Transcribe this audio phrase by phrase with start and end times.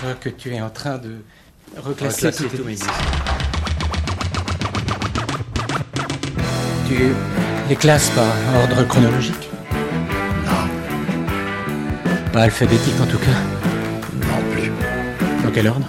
[0.00, 1.16] Je vois que tu es en train de
[1.76, 2.90] reclasser, Reclasser tous mes disques.
[6.88, 6.96] Tu
[7.68, 8.26] les classes par
[8.62, 9.48] ordre chronologique
[10.46, 10.68] Non,
[12.32, 13.38] Pas alphabétique en tout cas.
[14.26, 14.70] non plus.
[15.44, 15.86] Dans quel ordre?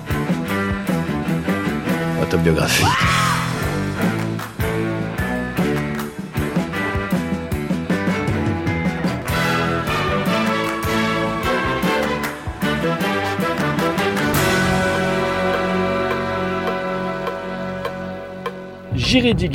[2.21, 2.85] Autobiographie.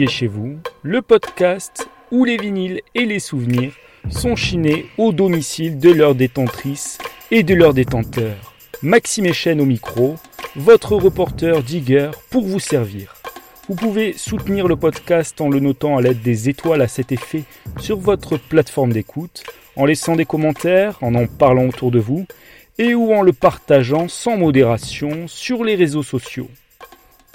[0.08, 3.74] Chez vous, le podcast où les vinyles et les souvenirs
[4.08, 6.96] sont chinés au domicile de leurs détentrices
[7.30, 8.54] et de leurs détenteurs.
[8.82, 10.16] Maxime Echen au micro,
[10.56, 13.16] votre reporter digger pour vous servir.
[13.68, 17.44] Vous pouvez soutenir le podcast en le notant à l'aide des étoiles à cet effet
[17.78, 19.44] sur votre plateforme d'écoute,
[19.76, 22.24] en laissant des commentaires, en en parlant autour de vous,
[22.78, 26.48] et ou en le partageant sans modération sur les réseaux sociaux.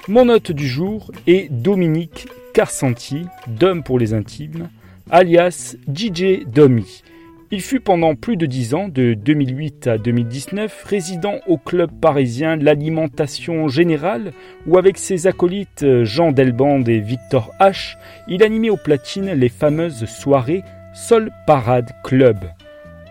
[0.08, 4.70] Mon hôte du jour est Dominique Carsanti, Dom pour les intimes,
[5.10, 7.02] alias DJ Domi.
[7.50, 12.56] Il fut pendant plus de 10 ans, de 2008 à 2019, résident au club parisien
[12.56, 14.34] l'alimentation générale,
[14.68, 17.98] où avec ses acolytes Jean Delband et Victor H,
[18.28, 20.62] il animait au platine les fameuses soirées
[20.94, 22.38] Sol Parade Club.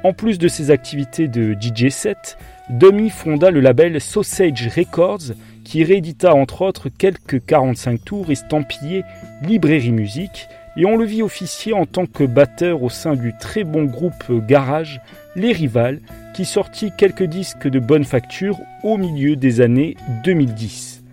[0.05, 2.39] En plus de ses activités de DJ set,
[2.71, 5.33] Domi fonda le label Sausage Records,
[5.65, 9.03] qui réédita entre autres quelques 45 tours estampillés
[9.43, 13.65] Librairie Musique, et on le vit officier en tant que batteur au sein du très
[13.65, 15.01] bon groupe Garage,
[15.37, 16.01] Les Rivales,
[16.35, 21.05] qui sortit quelques disques de bonne facture au milieu des années 2010.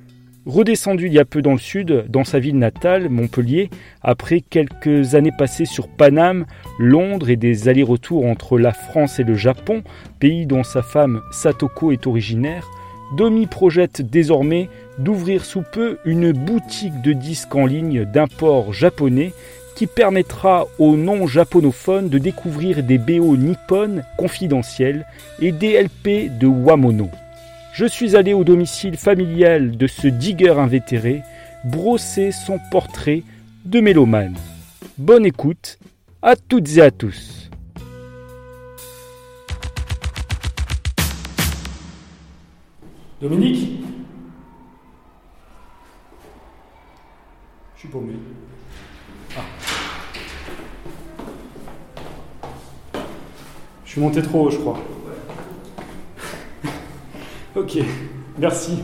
[0.47, 3.69] Redescendu il y a peu dans le sud, dans sa ville natale, Montpellier,
[4.01, 6.47] après quelques années passées sur Paname,
[6.79, 9.83] Londres et des allers-retours entre la France et le Japon,
[10.19, 12.67] pays dont sa femme Satoko est originaire,
[13.15, 19.33] Domi projette désormais d'ouvrir sous peu une boutique de disques en ligne d'import japonais
[19.75, 25.05] qui permettra aux non-japonophones de découvrir des BO nippones confidentiels
[25.41, 27.09] et des LP de Wamono.
[27.73, 31.21] Je suis allé au domicile familial de ce digger invétéré
[31.63, 33.23] brosser son portrait
[33.65, 34.35] de mélomane.
[34.97, 35.79] Bonne écoute
[36.21, 37.40] à toutes et à tous.
[43.21, 43.83] Dominique
[47.75, 48.13] Je suis paumé.
[49.37, 49.41] Ah.
[53.85, 54.79] Je suis monté trop haut, je crois.
[57.55, 57.77] ok,
[58.39, 58.79] merci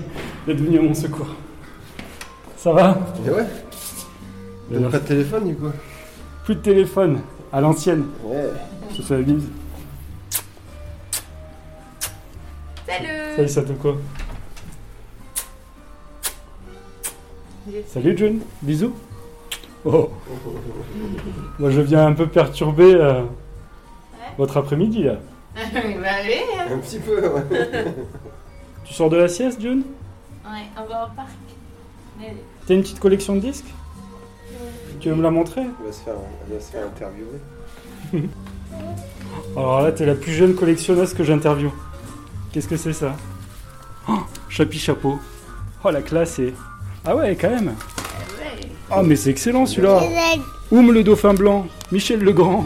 [0.45, 1.35] d'être venu à mon secours.
[2.57, 2.99] Ça va?
[3.25, 3.47] Et ouais
[4.71, 5.71] T'as pas de téléphone du coup
[6.43, 7.21] Plus de téléphone,
[7.51, 8.05] à l'ancienne.
[8.23, 8.51] Ouais.
[8.91, 9.47] Je te fais la bise.
[12.85, 13.97] Salut Salut Satoko.
[17.87, 18.93] Salut June, bisous.
[19.83, 20.09] Oh.
[21.59, 23.23] Moi je viens un peu perturber euh,
[24.37, 25.15] votre après-midi là.
[25.55, 25.61] bah
[26.25, 26.67] oui hein.
[26.71, 27.85] Un petit peu, ouais.
[28.85, 29.83] Tu sors de la sieste June?
[30.45, 31.29] Ouais, on va au parc.
[32.65, 33.73] T'as une petite collection de disques?
[34.99, 35.61] Tu veux me la montrer?
[35.61, 36.13] Elle va se faire,
[36.47, 37.39] elle va se faire interviewer.
[39.57, 41.71] Alors là t'es la plus jeune collectionneuse que j'interviewe.
[42.51, 43.15] Qu'est-ce que c'est ça?
[44.07, 45.19] Oh, Chapi chapeau.
[45.83, 46.53] Oh la classe est...
[47.09, 47.73] Ah ouais quand même.
[48.91, 50.01] Oh mais c'est excellent celui-là
[50.71, 52.65] Oum le dauphin blanc, Michel le Grand.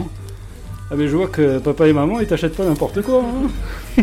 [0.90, 3.22] Ah mais je vois que papa et maman ils t'achètent pas n'importe quoi.
[3.22, 4.02] hein.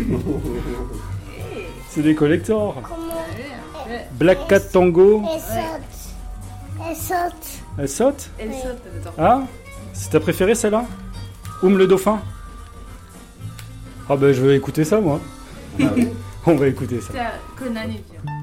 [1.90, 2.80] c'est des collectors.
[4.12, 5.22] Black Cat Tango.
[5.28, 7.62] Elle saute.
[7.78, 8.30] Elle saute.
[8.38, 9.12] Elle saute.
[9.18, 9.42] Ah
[9.92, 10.86] C'est ta préférée celle-là?
[11.62, 12.20] Oum le dauphin
[14.08, 15.20] Ah ben je vais écouter ça moi.
[16.46, 17.08] On va écouter ça.
[17.12, 18.39] C'est Conan et Dieu.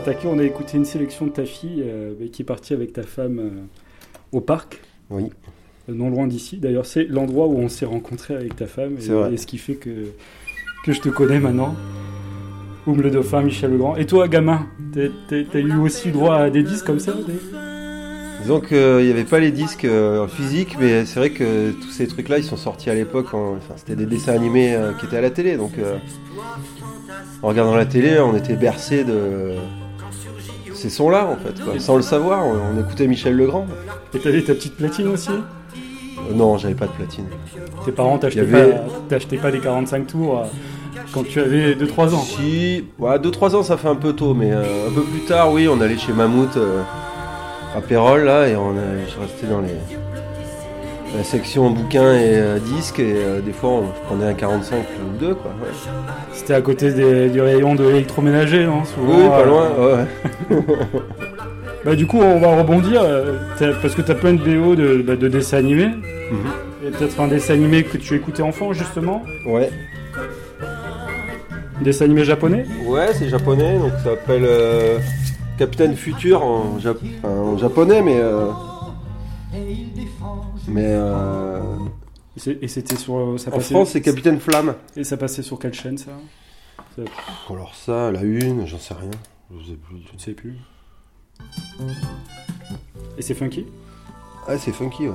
[0.00, 3.02] Attaquer, on a écouté une sélection de ta fille euh, qui est partie avec ta
[3.02, 3.50] femme euh,
[4.32, 4.80] au parc,
[5.10, 5.24] Oui.
[5.88, 6.56] euh, non loin d'ici.
[6.58, 9.30] D'ailleurs, c'est l'endroit où on s'est rencontré avec ta femme vrai.
[9.30, 9.90] et, et ce qui fait que,
[10.84, 11.74] que je te connais maintenant.
[12.86, 13.94] Oum le dauphin, Michel Legrand.
[13.96, 14.66] Et toi, gamin,
[15.28, 17.12] t'as- eu aussi droit à des disques comme ça
[18.40, 22.06] Disons qu'il n'y avait pas les disques euh, physiques, mais c'est vrai que tous ces
[22.06, 23.34] trucs-là, ils sont sortis à l'époque.
[23.34, 25.58] en- Enfin, c'était des dessins animés euh, qui étaient à la télé.
[25.58, 25.96] Donc, euh,
[27.42, 29.52] en regardant la télé, on était bercés de
[30.80, 31.62] ces sons-là, en fait.
[31.62, 31.78] quoi.
[31.78, 33.66] Sans le savoir, on, on écoutait Michel Legrand.
[34.14, 35.30] Et t'avais ta petite platine aussi?
[35.30, 37.26] Euh, non, j'avais pas de platine.
[37.84, 38.72] Tes parents t'achetaient avait-
[39.08, 40.44] pas, pas les 45 tours euh,
[41.14, 42.22] quand tu avais 2-3 ans.
[42.22, 45.68] Si, 2-3 ans, ça fait un peu tôt, mais euh, un peu plus tard, oui,
[45.68, 46.58] on allait chez Mammouth
[47.76, 49.68] à Pérol, là, et on je restais dans les,
[51.16, 54.76] la section bouquins et euh, disques, et euh, des fois, on, je prenais un 45
[54.78, 55.50] ou deux, quoi.
[55.62, 55.72] ouais.
[56.32, 60.56] C'était à côté des- du rayon de l'électroménager, non souvent, Oui, pas euh, loin, ouais,
[60.56, 60.62] ouais.
[61.84, 63.38] Bah du coup, on va rebondir, euh,
[63.80, 65.86] parce que t'as plein de BO de, bah, de dessins animés.
[65.86, 66.86] Mhm.
[66.86, 69.22] Et peut-être un dessin animé que tu écoutais enfant, justement.
[69.46, 69.70] Ouais,
[71.80, 72.66] dessin animé japonais?
[72.86, 74.46] ouais c'est japonais, donc ça s'appelle
[75.58, 76.78] Capitaine Futur en
[77.58, 78.20] japonais, mais.
[80.76, 81.62] Euh,
[82.36, 83.16] mais euh, Et c'était sur...
[83.16, 84.74] euh, Ça en passait, France, c'est Capitaine Flamme.
[84.96, 86.12] Et ça passait sur quelle chaîne, ça?
[87.48, 89.10] Alors, ça, la une, j'en sais rien.
[89.52, 89.96] Je sais plus.
[90.08, 90.56] Je ne sais plus.
[93.18, 93.66] Et c'est funky?
[94.46, 95.14] Ah, c'est funky, ouais.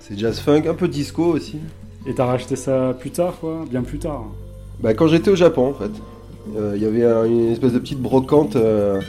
[0.00, 1.58] C'est jazz funk, un peu disco aussi.
[2.06, 3.64] Et t'as racheté ça plus tard, quoi?
[3.70, 4.24] Bien plus tard.
[4.80, 5.90] Bah, quand j'étais au Japon, en fait,
[6.56, 9.00] euh, il y avait un- une espèce de petite brocante, euh,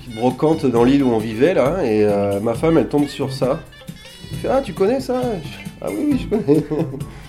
[0.00, 3.32] petite brocante dans l'île où on vivait là, et euh, ma femme, elle tombe sur
[3.32, 3.60] ça.
[4.32, 5.20] Elle fait, ah, tu connais ça?
[5.80, 6.62] Ah oui, oui, je connais.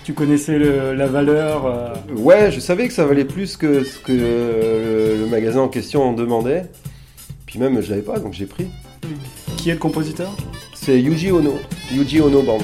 [0.04, 3.98] Tu connaissais le- la valeur euh, ouais, je savais que ça valait plus que ce
[3.98, 6.64] que le, le magasin en question en demandait.
[7.46, 8.66] Puis même, je l'avais pas, donc j'ai pris.
[9.56, 10.30] Qui est le compositeur?
[10.74, 11.54] C'est Yuji Ono,
[11.92, 12.58] Yuji Ono Band.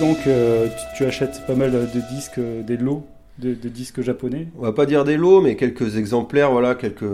[0.00, 3.06] Donc, euh, tu, achètes pas mal de disques, euh, des lots
[3.38, 4.48] de, de disques japonais.
[4.58, 7.04] On va pas dire des lots, mais quelques exemplaires, voilà, quelques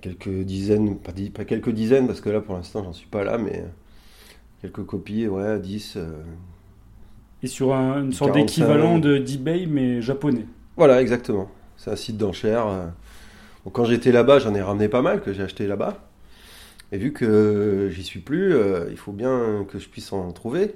[0.00, 1.12] quelques dizaines, pas,
[1.44, 3.64] quelques dizaines, parce que là pour l'instant j'en suis pas là, mais
[4.60, 5.94] quelques copies, ouais, 10.
[5.96, 6.10] euh,
[7.42, 8.46] Et sur un- une sorte 45.
[8.46, 10.46] d'équivalent de d'eBay, mais japonais.
[10.76, 11.50] Voilà, exactement.
[11.76, 12.66] C'est un site d'enchères.
[13.72, 15.98] quand j'étais là-bas, j'en ai ramené pas mal que j'ai acheté là-bas.
[16.92, 20.74] Et vu que j'y suis plus, euh, il faut bien que je puisse en trouver.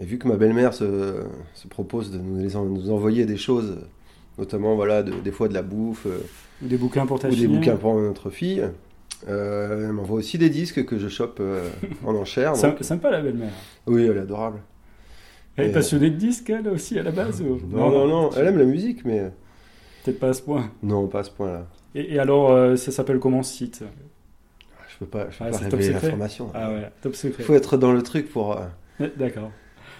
[0.00, 1.22] Et vu que ma belle-mère se,
[1.54, 3.78] se propose de nous, les en- nous envoyer des choses,
[4.38, 6.18] notamment voilà, de- des fois de la bouffe euh,
[6.62, 7.46] Ou des bouquins pour ta ou des fille.
[7.48, 8.64] bouquins pour notre fille,
[9.28, 11.68] euh, elle m'envoie aussi des disques que je chope euh,
[12.06, 12.54] en enchères.
[12.56, 13.52] Sym- donc- Sympa la belle-mère.
[13.86, 14.60] oui, elle est adorable.
[15.56, 18.30] Elle est Et- passionnée de disques, elle aussi, à la base ou- Non, non, non,
[18.34, 19.30] elle aime la musique, mais
[20.04, 20.70] Peut-être pas à ce point.
[20.82, 21.66] non, pas à ce point-là.
[21.94, 23.84] Et, et alors, euh, ça s'appelle comment ce site?
[24.88, 26.50] Je peux pas, je peux Ah, pas révéler secret l'information.
[26.54, 27.42] Ah ouais, top secret.
[27.42, 28.56] Il faut être dans le truc pour.
[28.56, 29.50] euh, D'accord.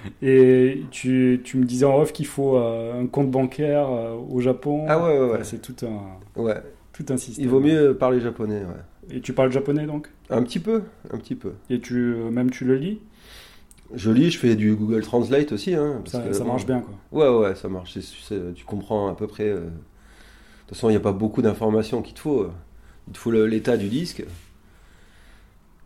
[0.23, 4.41] Et tu, tu me disais en off qu'il faut euh, un compte bancaire euh, au
[4.41, 4.85] Japon.
[4.89, 5.45] Ah ouais, ouais, ouais.
[5.45, 6.61] c'est tout un, Ouais,
[6.93, 7.45] tout un système.
[7.45, 9.17] il vaut mieux parler japonais, ouais.
[9.17, 10.09] Et tu parles japonais donc?
[10.31, 10.83] Un petit peu,
[11.13, 11.53] un petit peu.
[11.71, 13.01] Et tu, euh, même tu le lis?
[13.95, 15.75] Je lis, je fais du Google Translate aussi.
[15.75, 16.95] Hein, parce Ça, que, ça marche bien quoi.
[17.13, 17.99] Ouais, ouais, ça marche.
[18.55, 19.49] Tu comprends à peu près.
[19.49, 19.71] euh, De
[20.67, 22.47] toute façon, il n'y a pas beaucoup d'informations qu'il te faut.
[23.09, 24.25] Il te faut l'état du disque.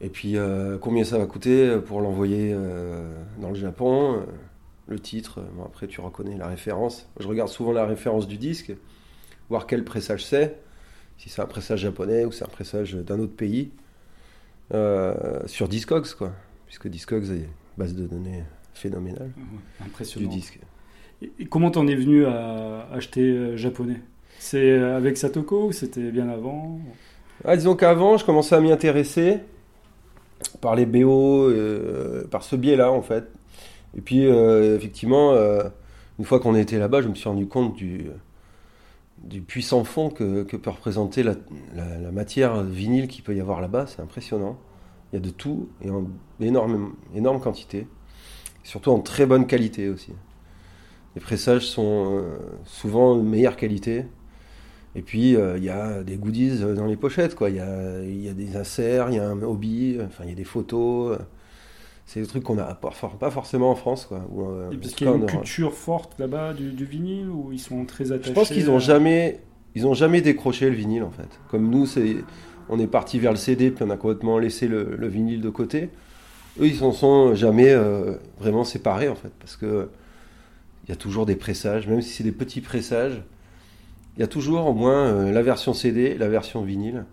[0.00, 3.10] Et puis, euh, combien ça va coûter pour l'envoyer euh,
[3.40, 4.16] dans le Japon.
[4.20, 4.24] euh,
[4.88, 5.40] le titre.
[5.56, 7.08] Bon, après, tu reconnais la référence.
[7.18, 8.72] Je regarde souvent la référence du disque,
[9.50, 10.60] voir quel pressage c'est.
[11.18, 13.70] Si c'est un pressage japonais ou c'est un pressage d'un autre pays.
[14.74, 16.32] euh, sur Discogs, quoi.
[16.66, 17.46] Puisque Discogs est une
[17.78, 20.28] base de données phénoménale du Impressionnant.
[20.28, 20.58] disque.
[21.22, 24.00] Et, comment t'en es venu à acheter euh, japonais?
[24.38, 26.78] C'est avec Satoko ou c'était bien avant?
[27.44, 29.38] Ah, disons qu'avant, je commençais à m'y intéresser
[30.60, 33.26] par les BO, euh, par ce biais-là, en fait.
[33.96, 35.64] Et puis, euh, effectivement, euh,
[36.18, 38.06] une fois qu'on était là-bas, je me suis rendu compte du,
[39.18, 41.34] du puissant fond que, que peut représenter la,
[41.74, 43.86] la- matière vinyle qu'il peut y avoir là-bas.
[43.86, 44.58] C'est impressionnant.
[45.12, 46.06] Il y a de tout et en
[46.40, 47.86] énorme, énorme quantité.
[48.64, 50.12] Surtout en très bonne qualité aussi.
[51.14, 52.22] Les pressages sont
[52.64, 54.04] souvent de meilleure qualité.
[54.96, 57.50] Et puis, euh, il y a des goodies euh, dans les pochettes, quoi.
[57.50, 60.32] Il y a, y a des inserts, il y a un hobby, enfin, il y
[60.32, 61.18] a des photos.
[61.18, 61.22] euh.
[62.06, 64.20] C'est des trucs qu'on n'a pas, for- pas forcément en France, quoi.
[64.38, 67.50] Euh, Et parce en qu'il y a une culture forte là-bas du, du vinyle ou
[67.52, 69.40] ils sont très attachés Je pense qu'ils n'ont à- jamais,
[69.74, 71.28] ils ont jamais décroché le vinyle, en fait.
[71.50, 72.16] Comme nous, c'est,
[72.68, 75.50] on est parti vers le CD, puis on a complètement laissé le, le vinyle de
[75.50, 75.90] côté.
[76.60, 79.88] Eux, ils s'en sont jamais euh, vraiment séparés, en fait, parce que
[80.86, 83.22] il y a toujours des pressages, même si c'est des petits pressages,
[84.16, 87.04] il y a toujours au moins euh, la version CD la version vinyle.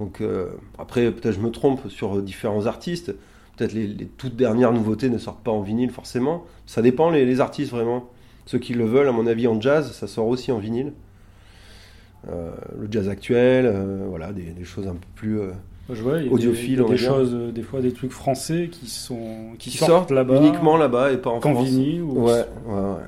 [0.00, 3.14] Donc euh, après, peut-être je me trompe sur euh, différents artistes.
[3.56, 6.44] Peut-être les, les toutes dernières nouveautés ne sortent pas en vinyle forcément.
[6.66, 8.08] Ça dépend les, les artistes vraiment.
[8.46, 10.92] Ceux qui le veulent, à mon avis, en jazz, ça sort aussi en vinyle.
[12.28, 15.50] Euh, le jazz actuel, euh, voilà, des, des choses un peu plus euh,
[15.90, 19.50] Je vois, il y a audiophile, des, choses, des fois des trucs français qui sont
[19.58, 21.68] qui, qui sortent, sortent là-bas uniquement là-bas et pas en France.
[21.68, 22.32] vinyle ou- Ouais,
[22.66, 23.04] ouais, ouais.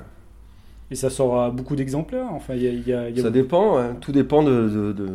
[0.91, 2.27] Et ça sort à beaucoup d'exemplaires.
[2.31, 3.93] Enfin, il y a, il y a- il y a- Ça dépend, ouais.
[4.01, 4.69] tout dépend de.
[4.69, 5.09] de- de-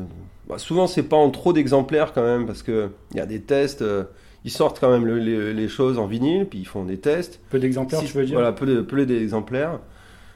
[0.49, 3.41] Bah, souvent, c'est pas en trop d'exemplaires quand même, parce que il y a des
[3.41, 3.83] tests.
[3.83, 4.05] euh,
[4.45, 7.41] ils sortent quand même le- les, les choses en vinyle, puis ils font des tests.
[7.51, 9.79] peu d'exemplaires, Si- tu veux dire Voilà, peu, peu d'exemplaires.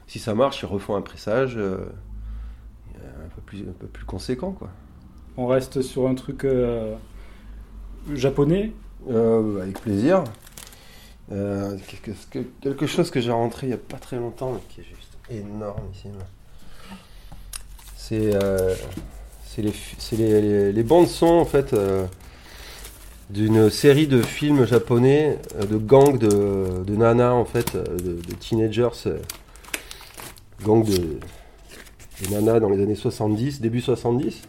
[0.07, 1.79] Si ça marche, ils refont un pressage euh,
[2.95, 4.69] un, peu plus, un peu plus conséquent, quoi.
[5.37, 6.95] On reste sur un truc euh,
[8.15, 8.73] japonais.
[9.11, 10.25] Euh, avec plaisir.
[11.33, 14.61] Euh, quelque, que- quelque chose que j'ai rentré il n'y a pas très longtemps, mais
[16.19, 16.25] là.
[17.97, 18.75] C'est euh,
[19.59, 19.73] les,
[20.13, 22.07] les, les- les bandes son en fait euh,
[23.31, 28.13] d'une série de films japonais euh, de gangs de, de nanas en fait, euh, de,
[28.35, 29.19] teenagers, euh,
[30.63, 31.19] gang de,
[32.31, 34.43] nanas dans les années 70, début 70.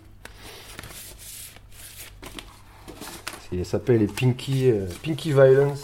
[3.50, 4.72] C'est- Ça s'appelle les Pinky,
[5.04, 5.84] Pinky Violence.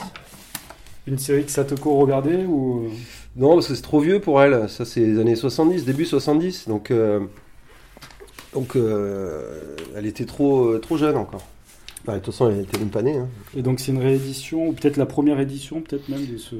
[1.08, 2.90] Une série que Satoko regardait ou?
[3.36, 4.70] Non, parce que c'est trop vieux pour elle.
[4.70, 6.68] Ça, c'est les années 70, début 70.
[6.68, 7.20] Donc, euh,
[8.54, 11.42] donc euh, elle était trop, euh, trop jeune encore.
[12.06, 13.16] Enfin, de toute façon, elle était même pas née.
[13.16, 13.30] hein.
[13.56, 16.54] et donc c'est une réédition ou peut-être la première édition, peut-être même de ce.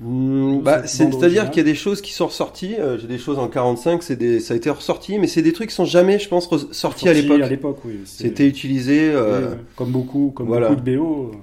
[0.00, 2.76] Hmm, bah, C'est-à-dire qu'il y a des choses qui sont ressorties.
[2.78, 5.52] euh, J'ai des choses en 45, c'est des, ça a été ressorti, mais c'est des
[5.52, 7.40] trucs qui sont jamais, je pense, ressortis sorti à l'époque.
[7.42, 7.98] À l'époque, oui.
[8.04, 9.10] C'était utilisé.
[9.14, 9.20] oui,
[9.50, 10.68] oui, comme beaucoup, comme voilà.
[10.68, 11.36] beaucoup de BO euh,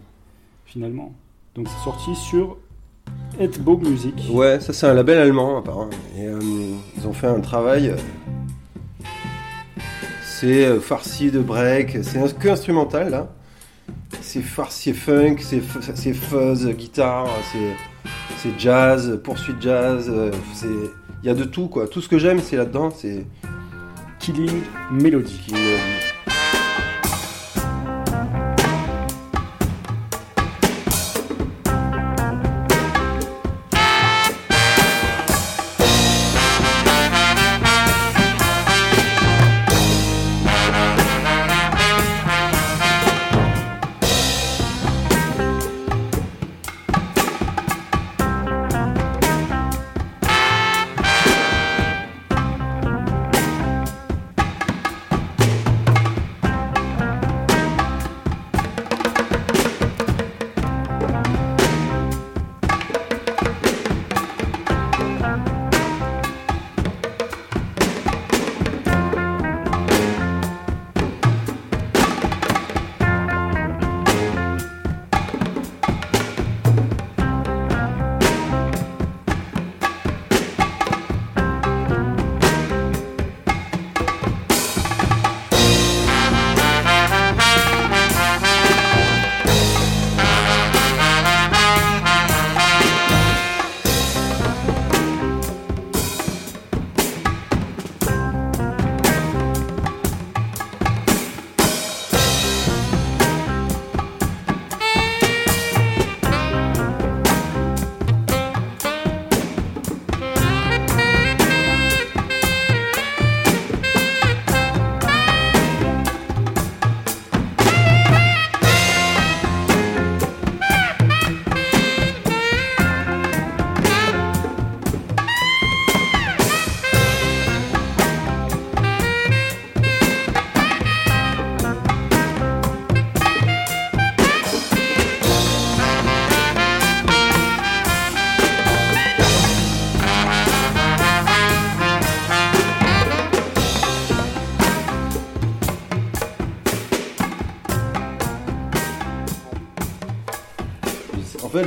[0.66, 1.14] finalement.
[1.56, 2.58] Donc c'est sorti sur
[3.40, 4.14] Etbo Music.
[4.30, 5.90] Ouais, ça c'est un label allemand apparemment.
[6.18, 6.40] Et euh,
[6.98, 7.90] ils ont fait un travail.
[7.90, 7.96] euh,
[10.26, 13.30] c'est euh, farci de break, c'est un- que instrumental là.
[14.22, 20.12] C'est farci et funk, c'est fuzz, guitare, c'est c'est jazz, poursuite jazz,
[20.54, 20.68] c'est
[21.24, 21.88] il y a de tout quoi.
[21.88, 23.26] Tout ce que j'aime c'est là-dedans, c'est
[24.20, 25.40] Killing Melody.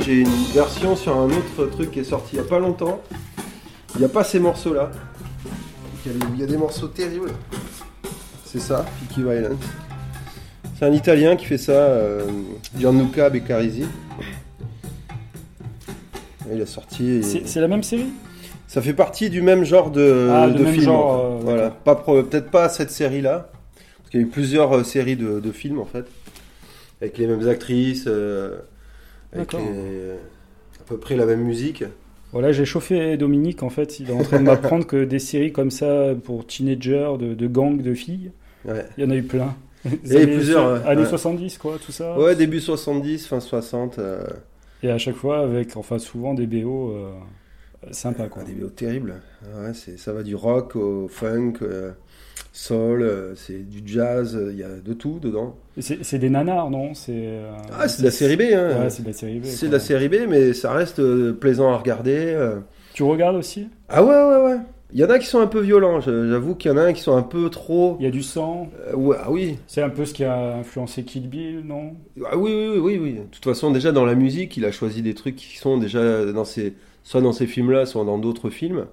[0.07, 3.01] J'ai une version sur un autre truc qui est sorti il y a pas longtemps.
[3.95, 4.89] Il n'y a pas ces morceaux-là.
[6.05, 7.31] Il y a- il y a des morceaux terribles.
[8.45, 9.59] C'est ça, Peaky Violence.
[10.79, 12.25] C'est un Italien qui fait ça, euh,
[12.77, 13.83] Gianluca Beccarisi.
[16.53, 17.21] Il a sorti.
[17.23, 18.07] C'est c'est la même série?
[18.67, 20.85] Ça fait partie du même genre de, Ah, le de même film.
[20.85, 21.61] genre, euh, voilà.
[21.63, 21.77] d'accord.
[21.79, 23.49] Pas pro- peut-être pas cette série-là,
[23.97, 26.05] parce qu'il y a eu plusieurs euh, séries de, de films en fait,
[27.01, 28.57] avec les mêmes actrices, euh,
[29.33, 31.83] avec les- à peu près la même musique.
[32.33, 35.51] Voilà, j'ai chauffé Dominique, en fait, il est en train de m'apprendre que des séries
[35.53, 38.31] comme ça pour teenagers, de, de gangs, de filles,
[38.65, 38.85] Ouais.
[38.97, 39.55] il y en a eu plein.
[40.03, 40.87] Il y a eu plusieurs, ouais.
[40.89, 41.07] Années Ouais.
[41.07, 42.17] 70, quoi, tout ça.
[42.19, 43.99] Ouais, début 70, fin 60.
[43.99, 44.23] euh,
[44.83, 47.11] Et à chaque fois, avec, enfin, souvent des BO euh,
[47.91, 48.43] sympas, quoi.
[48.43, 49.21] des vidéos terribles.
[49.57, 51.91] Ouais, ça va du rock au funk, euh,
[52.53, 55.55] soul, euh, c'est du jazz, euh, il y a de tout dedans.
[55.79, 56.93] C'est des nanars, non?
[56.93, 58.83] C'est euh, Ah, c'est de la série B, hein.
[58.83, 59.45] Ouais, c'est de la série B.
[59.45, 61.01] c'est de la série B, mais ça reste
[61.33, 62.35] plaisant à regarder.
[62.93, 63.67] Tu regardes aussi?
[63.89, 64.57] Ah ouais, ouais, ouais.
[64.93, 66.93] Il y en a qui sont un peu violents, j'avoue qu'il y en a un
[66.93, 67.97] qui sont un peu trop...
[67.99, 68.69] Il y a du sang.
[68.87, 69.57] Euh, ouais, ah oui.
[69.67, 71.93] C'est un peu ce qui a influencé Kill Bill, non?
[72.25, 73.13] Ah oui, oui, oui, oui.
[73.13, 76.25] De toute façon, déjà dans la musique, il a choisi des trucs qui sont déjà
[76.31, 76.73] dans ces...
[77.03, 78.85] soit dans ces films-là, soit dans d'autres films,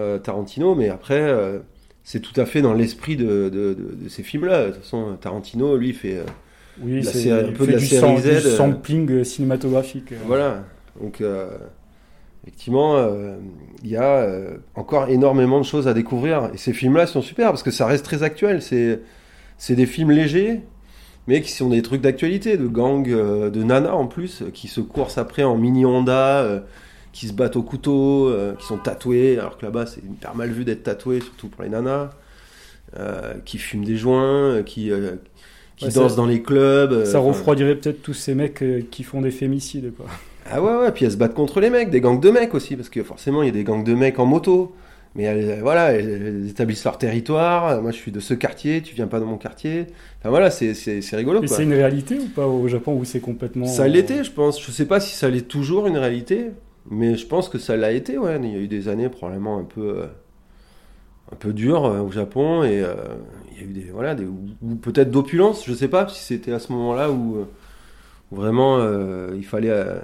[0.00, 1.58] euh, Tarantino, mais après, euh,
[2.04, 4.66] c'est tout à fait dans l'esprit de, de- de- de ces films-là.
[4.66, 6.16] De toute façon, Tarantino, lui, fait...
[6.18, 6.24] euh,
[6.82, 8.56] Oui, c'est un peu de la du, série sam- Z, du euh.
[8.56, 10.12] sampling euh, cinématographique.
[10.26, 10.64] Voilà.
[11.00, 11.48] Donc, euh,
[12.42, 12.96] effectivement,
[13.84, 14.26] il y a
[14.74, 16.50] encore énormément de choses à découvrir.
[16.52, 18.60] Et ces films-là sont super parce que ça reste très actuel.
[18.62, 19.00] C'est,
[19.74, 20.60] des films légers,
[21.28, 25.18] mais qui sont des trucs d'actualité, de gangs, de nanas en plus, qui se coursent
[25.18, 26.64] après en mini Honda,
[27.12, 30.50] qui se battent au couteau, euh, qui sont tatoués, alors que là-bas, c'est hyper mal
[30.50, 32.10] vu d'être tatoué, surtout pour les nanas.
[32.98, 35.12] euh, qui fument des joints, euh, qui, euh,
[35.76, 37.06] qui Ouais, dansent ça- dans les clubs.
[37.06, 40.04] Ça refroidirait peut-être tous ces mecs qui font des fémicides, quoi.
[40.50, 42.76] ah ouais, ouais, puis elles se battent contre les mecs, des gangs de mecs aussi,
[42.76, 44.74] parce que forcément il y a des gangs de mecs en moto.
[45.14, 46.08] Mais elles, voilà, elles,
[46.44, 47.80] elles établissent leur territoire.
[47.80, 49.86] Moi je suis de ce quartier, tu viens pas de mon quartier.
[50.20, 50.72] Enfin voilà, c'est,
[51.14, 53.66] rigolo Et c'est une réalité ou pas au Japon où c'est complètement.
[53.66, 54.62] Ça l'était, je pense.
[54.62, 56.46] Je sais pas si ça l'est toujours une réalité,
[56.90, 58.38] mais je pense que ça l'a été, ouais.
[58.42, 60.06] Il y a eu des années probablement un peu, euh,
[61.32, 62.94] un peu dures euh, au Japon et euh,
[63.52, 66.52] il y a eu des, voilà, des, ou, peut-être d'opulence, je sais pas si c'était
[66.52, 67.46] à ce moment-là où,
[68.30, 68.78] vraiment
[69.34, 70.00] il fallait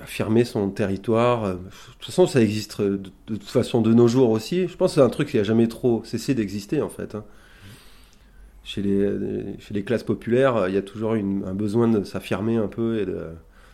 [0.00, 1.54] affirmer son territoire.
[1.54, 1.58] De
[1.98, 4.68] toute façon, ça existe de, toute façon de nos jours aussi.
[4.68, 7.16] Je pense que c'est un truc qui a jamais trop cessé d'exister en fait.
[7.16, 7.24] hein.
[8.64, 12.68] Chez les, chez les classes populaires, il y a toujours un besoin de s'affirmer un
[12.68, 13.30] peu et de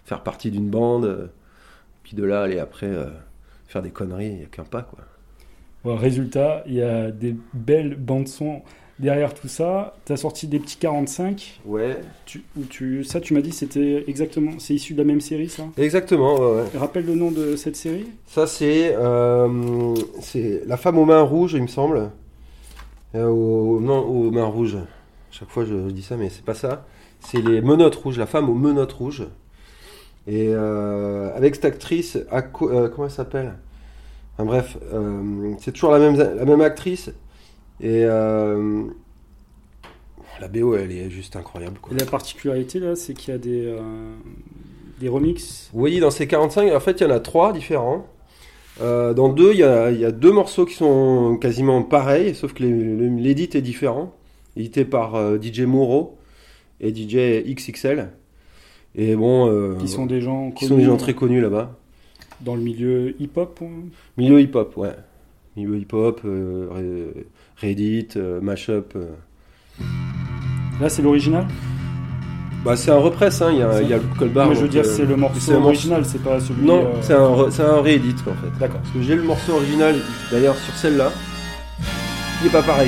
[0.06, 1.30] faire partie d'une bande.
[2.08, 3.04] Puis de là, aller après euh,
[3.66, 5.00] faire des conneries, il n'y a qu'un pas quoi.
[5.84, 8.62] Bon, résultat, il y a des belles bandes-son
[8.98, 9.94] derrière tout ça.
[10.06, 11.60] Tu as sorti des petits 45.
[11.66, 11.98] Ouais.
[12.24, 14.52] Tu, tu, ça, tu m'as dit, c'était exactement.
[14.58, 15.64] C'est issu de la même série, ça?
[15.76, 16.78] Exactement, ouais, ouais.
[16.78, 18.06] Rappelle le nom de cette série?
[18.26, 22.10] Ça, c'est euh, c'est La femme aux mains rouges, il me semble.
[23.16, 24.78] Euh, au, non, aux mains rouges.
[25.30, 26.86] Chaque fois, je, je dis ça, mais c'est pas ça.
[27.20, 29.26] C'est les menottes rouges, la femme aux menottes rouges.
[30.28, 33.54] Et euh, avec cette actrice, Ako- euh, comment elle s'appelle?
[34.34, 37.10] Enfin, bref, euh, c'est toujours la même, la même actrice.
[37.80, 38.02] Et
[40.40, 41.78] la BO, elle est juste incroyable.
[41.80, 41.94] Quoi.
[41.94, 43.80] Et la particularité, là, c'est qu'il y a des, euh,
[45.00, 45.68] des remixes.
[45.72, 48.06] Vous voyez, dans ces 45, en fait, il y en a trois différents.
[48.80, 52.34] Euh, dans deux, il y, a, il y a deux morceaux qui sont quasiment pareils,
[52.36, 54.14] sauf que l'édit est différent.
[54.56, 56.16] Édité par euh, DJ Mouro
[56.80, 58.10] et DJ XXL.
[58.94, 61.76] Et bon, euh, Qui sont des gens qui sont des gens très connus là-bas.
[62.40, 63.60] dans le milieu hip-hop.
[63.62, 63.88] hein.
[64.16, 64.94] Milieu hip-hop, ouais.
[65.56, 67.24] Milieu hip-hop, euh, Re-
[67.60, 68.94] Reddit, euh, Mashup.
[70.80, 71.46] Là, c'est l'original?
[72.64, 73.50] Bah, c'est un repress, hein.
[73.52, 74.46] il y a, il y a le Colbar.
[74.46, 76.64] Moi, je veux dire, c'est le morceau original, c'est pas celui.
[76.66, 78.58] Non, euh, c'est un, re- c'est un réédit en fait.
[78.58, 78.80] D'accord.
[78.80, 79.94] Parce que j'ai le morceau original,
[80.32, 81.12] d'ailleurs sur celle-là,
[82.42, 82.87] il est pas pareil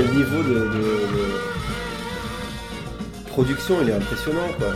[0.00, 1.26] mais le niveau de, de- de
[3.28, 4.68] production, il est impressionnant, quoi.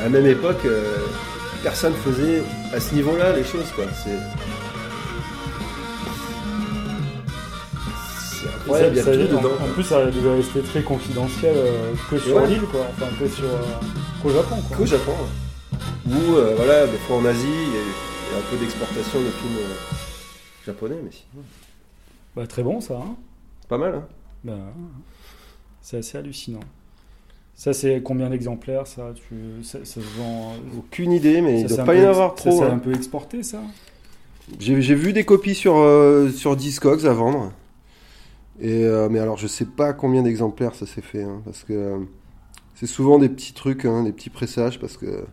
[0.00, 0.96] À la même époque, euh,
[1.62, 2.42] personne faisait
[2.74, 3.84] à ce niveau-là les choses, quoi.
[4.04, 4.18] C'est.
[8.64, 9.54] Incroyable, il y a Ça- ça- tout en, dedans.
[9.60, 12.46] en plus, ça devait rester très confidentiel euh, que sur Ouais.
[12.48, 12.86] l'île, quoi.
[12.96, 13.44] Enfin, que sur.
[13.44, 13.58] euh,
[14.22, 14.76] qu'au Japon, quoi.
[14.76, 15.12] Qu'au Japon.
[15.12, 16.14] ouais.
[16.14, 18.56] Ou, euh, voilà, des fois en Asie, il y a- il y a un peu
[18.56, 19.58] d'exportation de films
[20.66, 21.44] japonais, mais sinon,
[22.36, 23.14] Bah, très bon, ça, hein.
[23.68, 24.04] pas mal, hein.
[24.44, 24.58] Bah,
[25.80, 26.60] c'est assez hallucinant.
[27.54, 29.12] Ça, c'est combien d'exemplaires, ça?
[29.14, 30.54] Tu, ça, ça se vend.
[30.76, 32.58] Aucune idée, mais il ça, doit c'est un pas y en avoir ça, trop.
[32.58, 32.72] c'est hein.
[32.74, 33.62] un peu exporté, ça?
[34.58, 37.52] J'ai vu des copies sur, euh, sur Discogs à vendre.
[38.60, 41.22] Et, euh, mais alors, je sais pas combien d'exemplaires ça s'est fait.
[41.22, 41.98] hein, parce que euh,
[42.74, 44.80] c'est souvent des petits trucs, hein, des petits pressages.
[44.80, 45.24] Parce que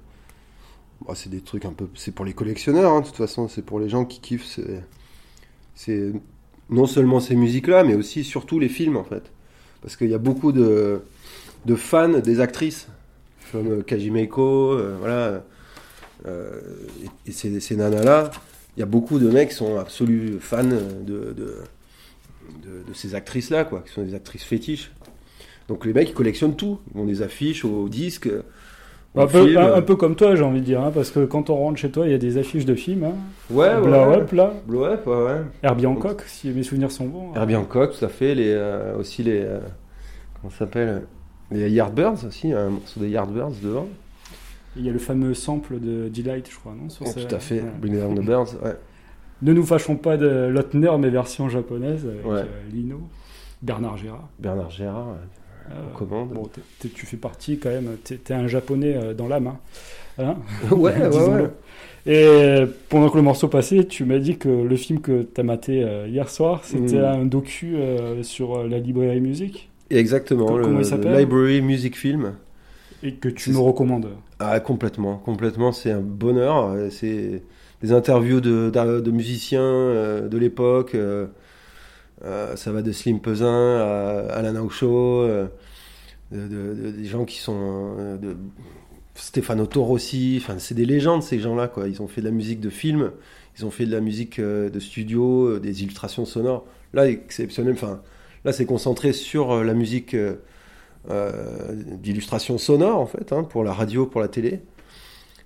[1.08, 1.88] bah, c'est des trucs un peu.
[1.96, 3.48] C'est pour les collectionneurs, hein, de toute façon.
[3.48, 4.60] C'est pour les gens qui kiffent.
[5.74, 6.14] C'est
[6.70, 9.24] non seulement ces musiques-là, mais aussi, surtout, les films, en fait.
[9.82, 11.02] Parce qu'il y a beaucoup de,
[11.66, 12.88] de fans des actrices.
[13.52, 15.44] Comme euh, Kajimeko, euh, voilà.
[16.28, 16.60] Euh,
[17.26, 18.30] et ces, ces nanas-là,
[18.76, 23.64] il y a beaucoup de mecs qui sont absolus fans de, de, de- ces actrices-là,
[23.64, 24.92] quoi, qui sont des actrices fétiches.
[25.68, 26.80] Donc les mecs, ils collectionnent tout.
[26.94, 28.30] Ils ont des affiches aux disques,
[29.16, 31.50] un peu, un, un peu comme toi, j'ai envie de dire, hein, parce que quand
[31.50, 33.04] on rentre chez toi, il y a des affiches de films.
[33.06, 33.14] Hein.
[33.50, 34.18] Ouais, Blow ouais.
[34.18, 34.54] Up, là.
[34.68, 35.42] Blow Up, ouais, ouais.
[35.64, 37.34] Herbie Hancock, si mes souvenirs sont bons.
[37.36, 38.36] Herbie Hancock, tout à fait.
[38.36, 39.42] Les, euh, aussi les...
[39.42, 39.60] euh,
[40.40, 41.04] comment ça s'appelle
[41.52, 43.88] Les Yardbirds aussi, un morceau des Yardbirds devant.
[44.76, 47.36] Il y a le fameux sample de Delight, je crois, non sur Oh, ce- tout
[47.36, 47.64] à fait.
[47.82, 48.76] Bring Down the Birds, ouais.
[49.42, 52.40] Ne nous fâchons pas de Lotner, mais version japonaise, avec Ouais.
[52.42, 53.00] euh, Lino,
[53.62, 54.28] Bernard Gérard.
[54.38, 55.14] Bernard Gérard, ouais.
[55.72, 56.06] Euh.
[56.06, 59.48] Bon, tu fais partie quand même, t'es t'es un japonais euh, dans l'âme.
[59.48, 59.58] Hein.
[60.18, 60.36] Hein
[60.72, 61.50] ouais, ouais, ouais.
[62.06, 65.84] Et pendant que le morceau passait, tu m'as dit que le film que t'as maté
[65.84, 67.04] euh, hier soir, c'était Mm.
[67.22, 67.76] un docu
[68.24, 72.34] sur la librairie musique Exactement, le, comment il le s'appelle Library Music Film.
[73.04, 74.10] et que tu me recommandes.
[74.40, 76.76] Ah, complètement, complètement, c'est un bonheur.
[76.92, 77.42] C'est
[77.82, 80.96] des interviews de, musiciens de l'époque.
[82.24, 85.48] Euh, ça va de Slim Pesin à Alan Aucho, euh,
[86.32, 88.36] de, de- de- des gens qui sont euh, de
[89.16, 90.40] Stefano Torossi.
[90.42, 91.88] Enfin, c'est des légendes ces gens-là, quoi.
[91.88, 93.12] Ils ont fait de la musique de film,
[93.58, 96.66] ils ont fait de la musique euh, de studio, des illustrations sonores.
[96.94, 97.74] Là, exceptionnel.
[97.74, 98.02] Enfin,
[98.46, 100.16] là, c'est concentré sur la musique.
[102.04, 104.62] d'illustration sonore en fait, hein, pour la radio, pour la télé.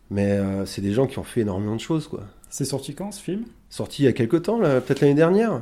[0.09, 2.23] Mais c'est des gens qui ont fait énormément de choses, quoi.
[2.49, 3.43] C'est sorti quand ce film?
[3.69, 5.61] Sorti il y a quelques temps, peut-être l'année dernière.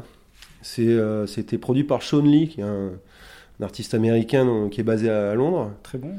[0.80, 2.92] Euh, c'était produit par Sean Lee, qui est un,
[3.60, 5.72] un artiste américain donc, qui est basé à, Londres.
[5.84, 6.12] Très bon.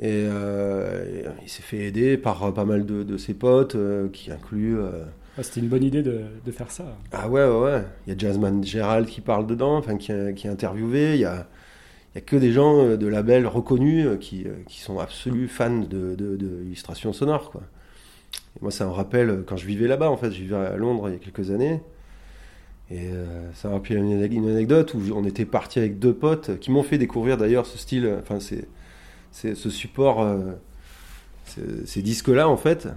[0.00, 4.08] Et, euh, il s'est fait aider par euh, pas mal de, de ses potes, euh,
[4.08, 4.78] qui incluent.
[4.78, 5.04] euh,
[5.38, 6.84] Ah, C'était une bonne idée de, de faire ça.
[7.12, 7.82] Ah ouais, ouais, ouais.
[8.06, 11.14] Il y a Jasmine Gerald qui parle dedans, enfin, qui, est- qui est interviewé.
[11.14, 11.46] Il y a,
[12.14, 16.14] il y a que des gens de labels reconnus qui, qui sont absolus fans de,
[16.14, 17.62] de, de illustration sonore, quoi.
[18.56, 20.30] Et moi, ça me rappelle quand je vivais là-bas, en fait.
[20.30, 21.80] Je vivais à Londres il y a quelques années.
[22.92, 26.12] Et euh, ça me rappelle une, anec- une anecdote où on était parti avec deux
[26.12, 30.52] potes qui m'ont fait découvrir d'ailleurs ce style, euh, enfin, c'est, ce support, euh,
[31.86, 32.88] ces- disques-là, en fait.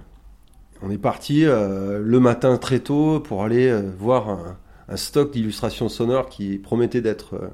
[0.82, 4.58] On est parti le matin très tôt pour aller voir un,
[4.90, 7.50] un stock d'illustrations sonores qui promettait d'être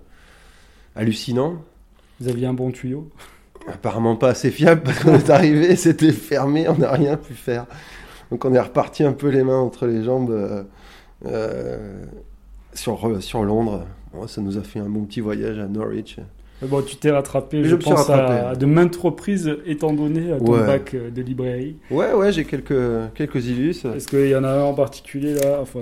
[0.96, 1.62] hallucinant.
[2.20, 3.08] Vous aviez un bon tuyau
[3.68, 7.66] Apparemment pas assez fiable parce qu'on est arrivé, c'était fermé, on n'a rien pu faire.
[8.32, 10.32] Donc on est reparti un peu les mains entre les jambes
[11.24, 12.04] euh,
[12.74, 13.86] sur, sur Londres.
[14.12, 16.16] Bon, ça nous a fait un bon petit voyage à Norwich.
[16.62, 18.46] Bon, tu t'es rattrapé, Je pense, à, rattrapé.
[18.46, 20.64] à de maintes reprises, étant donné à ton Ouais.
[20.66, 21.76] bac euh, de librairie.
[21.90, 23.74] Ouais, ouais, j'ai quelques, quelques illus.
[23.96, 25.80] Est-ce qu'il y en a un en particulier là, enfin,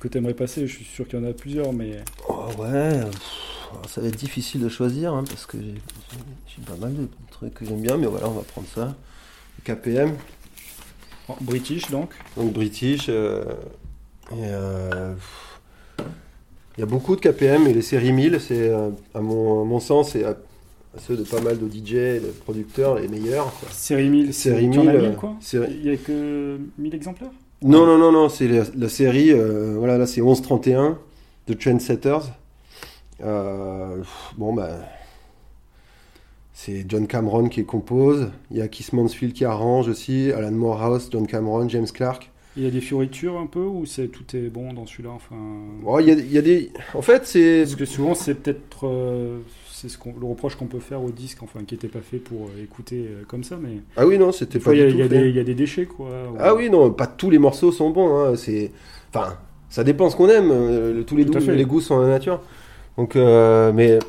[0.00, 1.96] que tu aimerais passer Je suis sûr qu'il y en a plusieurs, mais
[2.28, 3.00] Oh, ouais,
[3.86, 7.64] ça va être difficile de choisir hein, parce que j'ai pas mal de trucs que
[7.64, 8.94] j'aime bien, mais voilà, on va prendre ça.
[9.64, 10.12] KPM,
[11.40, 12.10] British donc.
[12.36, 13.06] donc British.
[13.08, 13.44] euh,
[14.32, 15.47] et, euh, pff,
[16.78, 19.64] il y a beaucoup de KPM et les séries 1000, c'est euh, à, mon, à
[19.64, 23.08] mon sens, et à, à ceux de pas mal de DJ et de producteurs, les
[23.08, 23.52] meilleurs.
[23.58, 23.68] quoi.
[23.72, 25.96] Série 1000, c'est Série tu en as 1000, 1000 euh, quoi série- Il y a
[25.96, 27.30] que 1000 exemplaires?
[27.62, 30.96] Non, non, non, non, c'est la, la série, euh, voilà, là c'est 1131
[31.48, 32.30] de Trendsetters.
[33.24, 33.96] Euh,
[34.36, 34.78] bon, bah.
[36.52, 38.30] C'est John Cameron qui compose.
[38.50, 40.32] Il y a Keith Mansfield qui arrange aussi.
[40.32, 42.30] Alan Morehouse, John Cameron, James Clark.
[42.58, 45.36] Il y a des fioritures un peu ou c'est tout est bon dans celui-là enfin...
[46.00, 46.72] Il, y a, il y a des.
[46.92, 47.60] En fait, c'est.
[47.62, 49.38] Parce que souvent c'est peut-être euh,
[49.70, 52.18] c'est ce qu'on- le reproche qu'on peut faire au disque, enfin qui n'était pas fait
[52.18, 55.02] pour euh, écouter euh, comme ça, mais Ah oui, non, c'était pas il y, y
[55.02, 56.08] a des- il y a des déchets quoi.
[56.40, 58.12] Ah oui, non, pas tous les morceaux sont bons.
[58.18, 58.72] hein, C'est.
[59.14, 59.38] Enfin,
[59.70, 60.50] ça dépend ce qu'on aime.
[60.50, 62.40] euh, tous les, les goûts sont la nature.
[62.96, 64.00] Donc, mais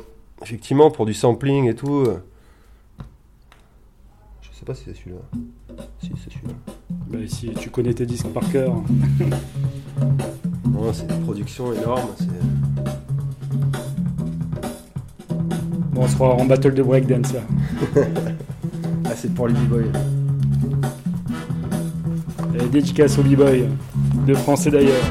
[0.42, 2.04] effectivement, pour du sampling et tout.
[4.42, 5.20] Je sais pas si c'est celui-là.
[6.02, 6.54] Si, c'est celui-là.
[7.10, 8.74] Bah, si tu connais tes disques par cœur.
[10.64, 12.10] Non, c'est une production énorme.
[12.18, 12.26] c'est-
[15.92, 17.40] Bon, on sera en battle de breakdance là.
[19.04, 19.90] Ah, c'est pour les b-boys.
[22.54, 23.66] Et dédicace au b-boy,
[24.26, 25.02] de France et d'ailleurs.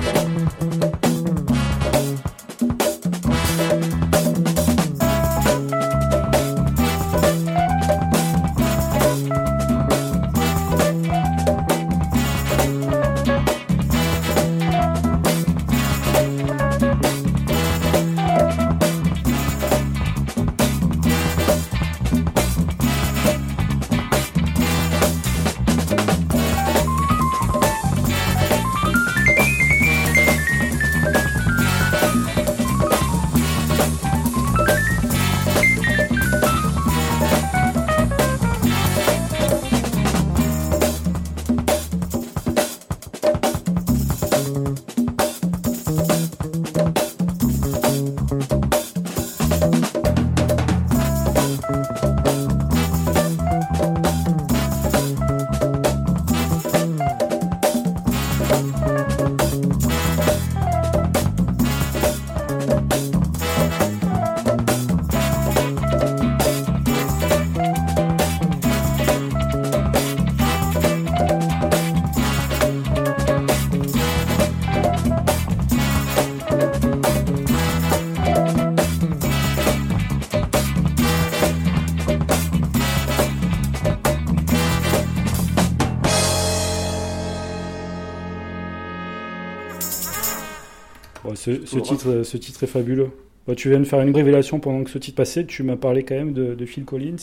[91.65, 93.09] Ce, titre, ce titre est fabuleux.
[93.47, 95.45] Bon, tu viens de faire une révélation pendant que ce titre passait.
[95.45, 97.15] Tu m'as parlé quand même de, de Phil Collins.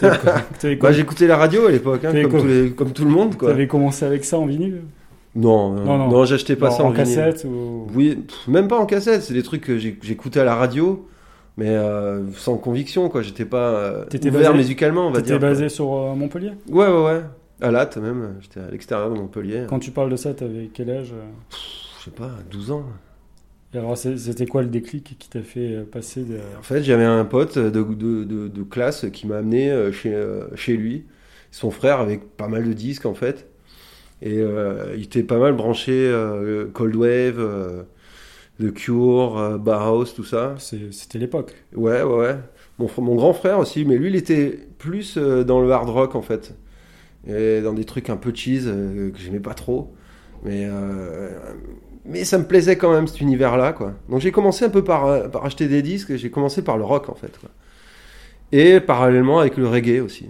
[0.02, 3.36] Bah, j'écoutais la radio à l'époque, hein, comme, les- tout le monde.
[3.36, 3.50] Quoi.
[3.50, 4.82] t'avais commencé avec ça en vinyle
[5.34, 6.08] Non, non, Non, non.
[6.08, 7.86] non, j'achetais pas Non, ça en, en cassette ou...
[7.94, 11.06] Oui, pff, même pas en cassette, c'est des trucs que j'écoutais à la radio,
[11.56, 13.22] mais euh, sans conviction, quoi.
[13.22, 15.40] J'étais pas euh, T'étais ouvert basé- musicalement, on va T'étais dire.
[15.40, 17.20] basé sur euh, Montpellier Ouais, ouais, ouais.
[17.60, 18.36] À Latte, même.
[18.40, 19.64] J'étais à l'extérieur de Montpellier.
[19.68, 21.12] Quand tu parles de ça, t'avais quel âge
[21.98, 22.84] Je sais pas, 12 ans.
[23.72, 26.38] Et alors, c'était quoi le déclic qui t'a fait euh, passer de...
[26.58, 30.12] En fait, j'avais un pote de, de, de, de classe qui m'a amené euh, chez,
[30.12, 31.04] euh, chez lui.
[31.52, 33.46] Son frère avec pas mal de disques, en fait.
[34.22, 37.84] Et euh, il était pas mal branché euh, Cold Wave, euh,
[38.60, 40.56] The Cure, Bauhaus, tout ça.
[40.58, 41.54] C'était l'époque.
[41.74, 42.36] Ouais, ouais, ouais.
[42.78, 46.22] Mon, mon grand frère aussi, mais lui, il était plus dans le hard rock, en
[46.22, 46.54] fait.
[47.28, 49.94] Et dans des trucs un peu cheese que j'aimais pas trop.
[50.44, 50.68] Mais,
[52.04, 53.92] mais ça me plaisait quand même, cet univers-là, quoi.
[54.08, 56.84] Donc j'ai commencé un peu par, euh, par acheter des disques, j'ai commencé par le
[56.84, 57.38] rock, en fait.
[57.38, 57.50] quoi.
[58.52, 60.26] Et parallèlement avec le reggae aussi.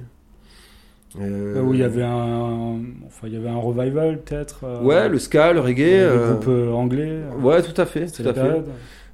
[1.20, 2.78] Euh, où il y avait un...
[3.06, 5.78] Enfin, il y avait un revival, peut-être euh, Ouais, le ska, le reggae.
[5.78, 7.20] les euh, groupes euh, anglais.
[7.40, 8.62] Ouais, tout à fait, tout à fait.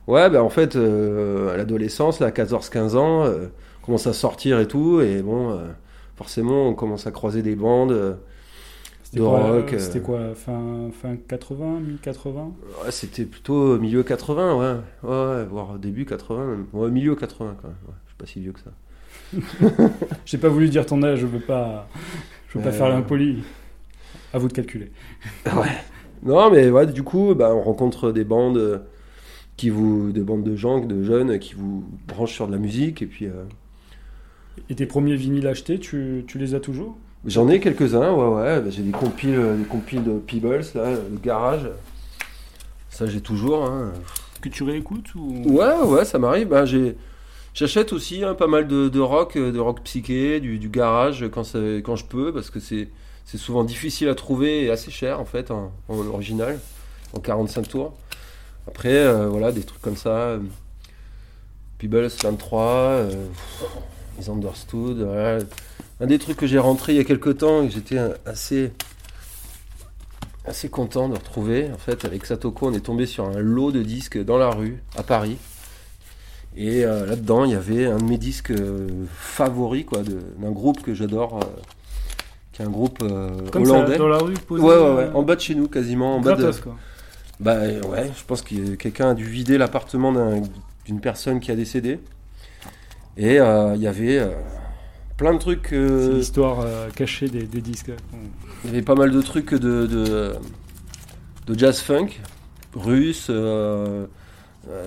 [0.07, 5.01] Ouais, bah en fait, à l'adolescence, à 14-15 ans, on commence à sortir et tout,
[5.01, 5.59] et bon,
[6.15, 8.17] forcément, on commence à croiser des bandes.
[9.19, 9.79] Euh, C'était quoi, euh, euh.
[9.79, 12.53] C'était quoi fin, fin 80, mi-80
[12.85, 14.81] ouais, c'était plutôt milieu 80, ouais.
[15.09, 16.67] ouais, ouais, voire début 80, même.
[16.73, 17.77] Ouais, milieu 80, quand même.
[17.87, 18.73] Ouais, je suis pas si vieux que ça.
[20.27, 21.89] J'ai pas voulu dire ton âge, je veux pas,
[22.49, 22.73] je veux pas Euh.
[22.73, 23.43] faire l'impoli.
[24.33, 24.93] À vous de calculer.
[26.23, 28.79] Non, mais ouais, du coup, bah, on rencontre des bandes euh,
[29.57, 33.03] qui vous, des bandes de gens, de jeunes qui vous branchent sur de la musique,
[33.03, 33.45] et puis euh,
[34.69, 36.97] Et tes premiers vinyles achetés, tu, tu les as toujours?
[37.27, 38.61] J'en ai quelques-uns, ouais, ouais.
[38.61, 41.69] bah, j'ai des compiles, euh, des compiles de Peebles, là, le garage.
[42.91, 43.65] Ça, j'ai toujours.
[43.65, 43.93] Hein.
[44.41, 45.43] Que tu réécoutes ou...
[45.47, 46.55] Ouais, ouais, ça m'arrive.
[46.65, 46.97] J'ai,
[47.55, 51.25] j'achète aussi hein, pas mal de, de rock, euh, de rock psyché, du, du garage
[51.33, 52.89] quand, ça- quand je peux, parce que c'est,
[53.37, 56.59] souvent difficile à trouver et assez cher en fait en, en original,
[57.15, 57.93] en 45 tours.
[58.69, 60.39] Après, euh, voilà, des trucs comme ça.
[61.79, 63.11] Peebles 23, euh,
[64.21, 64.99] ils understood.
[65.03, 65.39] voilà.
[66.01, 68.73] Un des trucs que j'ai rentré il y a quelques temps et que j'étais assez
[70.45, 71.71] assez content de retrouver.
[71.75, 74.81] En fait, avec Satoko, on est tombé sur un lot de disques dans la rue,
[74.97, 75.39] à Paris.
[76.57, 80.83] Et euh, là-dedans, il y avait un de mes disques euh, favoris, quoi, d'un groupe
[80.83, 81.47] que j'adore, euh,
[82.53, 83.99] qui est un groupe ça, hollandais.
[83.99, 86.17] dans la rue, posé, Ouais, ouais, ouais, en bas de chez nous, quasiment.
[86.17, 86.51] En bas de...
[86.53, 86.77] quoi.
[87.41, 90.41] Bah ouais, je pense que quelqu'un a dû vider l'appartement d'un-
[90.87, 91.99] d'une personne qui a décédé.
[93.19, 94.27] Et il y avait
[95.17, 95.73] plein de trucs.
[95.73, 97.93] euh, C'est l'histoire euh, cachée des, des disques.
[98.65, 100.35] Il y avait pas mal de trucs de, de,
[101.47, 102.09] de jazz funk,
[102.75, 104.07] russe, euh,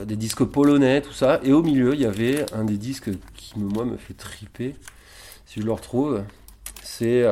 [0.06, 1.40] des disques polonais, tout ça.
[1.44, 4.76] Et au milieu, il y avait un des disques qui, moi, me fait triper.
[5.46, 6.22] Si je le retrouve,
[6.84, 7.26] c'est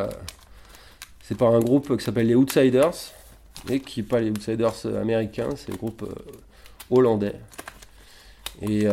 [1.22, 2.93] c'est par un groupe qui s'appelle les Outsiders,
[3.68, 6.04] mais qui n'est pas les Outsiders américains, c'est le groupe
[6.89, 7.36] hollandais.
[8.62, 8.88] Et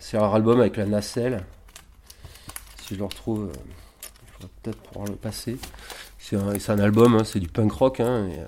[0.00, 1.44] c'est un album avec la nacelle.
[2.92, 3.52] Si je le retrouve, euh,
[4.26, 5.56] je pourrais peut-être pouvoir le passer.
[6.18, 6.36] C'est
[6.70, 8.00] un, album, hein, c'est du punk rock.
[8.00, 8.44] hein, et, euh,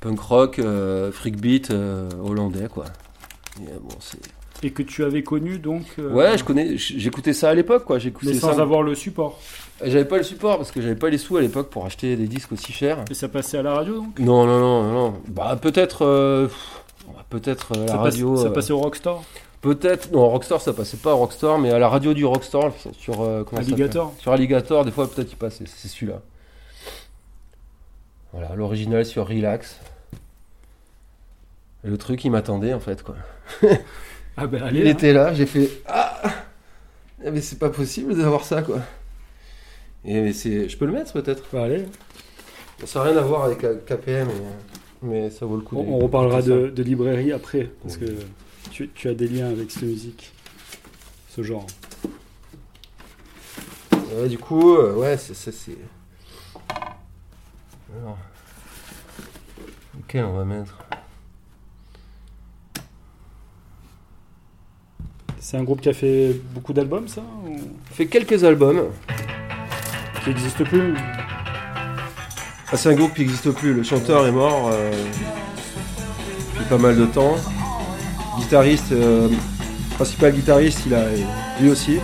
[0.00, 2.86] punk rock, euh, freak beat euh, hollandais, quoi.
[3.60, 4.18] Et, euh, bon, c'est-
[4.62, 5.84] Et que tu avais connu donc.
[5.98, 7.98] euh, Ouais, je connais, j'écoutais ça à l'époque, quoi.
[8.22, 8.62] Mais sans ça.
[8.62, 9.38] avoir le support.
[9.84, 12.26] J'avais pas le support parce que j'avais pas les sous à l'époque pour acheter des
[12.28, 13.04] disques aussi chers.
[13.10, 14.18] Et ça passait à la radio donc?
[14.20, 15.14] Non, non, non, non.
[15.28, 16.48] Bah peut-être, euh,
[17.28, 18.36] peut-être euh, la ça, passe- radio.
[18.38, 19.22] ça euh, passait au Rockstar
[19.64, 23.22] Peut-être, non, Rockstar ça passait pas à Rockstar, mais à la radio du Rockstar sur
[23.22, 25.64] euh, Alligator Sur Alligator, des fois peut-être il passait.
[25.66, 26.20] C'est celui-là.
[28.34, 29.80] Voilà, l'original sur Relax.
[31.82, 33.16] Et le truc il m'attendait en fait quoi.
[34.36, 34.80] Ah ben allez.
[34.80, 34.90] il hein.
[34.90, 36.20] était là, j'ai fait ah
[37.32, 38.80] mais c'est pas possible d'avoir ça quoi.
[40.04, 41.42] Et c'est, je peux le mettre peut-être?
[41.54, 41.86] Bah, allez.
[42.84, 44.28] Ça n'a rien à voir avec KPM,
[45.00, 45.78] mais, mais ça vaut le coup.
[45.78, 48.08] On, on reparlera de, de librairie après, parce Oui.
[48.08, 48.12] que
[48.74, 50.32] tu, tu as des liens avec cette musique,
[51.28, 51.64] ce genre.
[54.28, 55.78] du coup, euh, ouais, c'est ça, c'est.
[57.96, 58.18] Alors.
[59.96, 60.76] Lequel on va mettre
[65.38, 67.56] C'est un groupe qui a fait beaucoup d'albums, ça ou-
[67.92, 68.86] fait quelques albums.
[70.24, 70.94] Qui n'existe plus
[72.72, 73.72] Ah, c'est un groupe qui n'existe plus.
[73.72, 74.90] Le chanteur est mort euh,
[76.54, 77.36] depuis pas mal de temps.
[78.38, 79.28] Guitariste, euh,
[79.96, 81.04] principal guitariste, il a
[81.60, 81.98] lui aussi.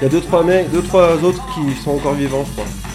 [0.00, 2.89] Il y a deux trois mecs, deux trois autres qui sont encore vivants, je crois.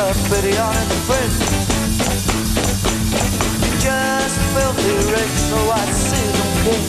[0.00, 1.32] Rich, it's a pity on it friend.
[3.80, 6.86] Just filthy rich, so I see them king.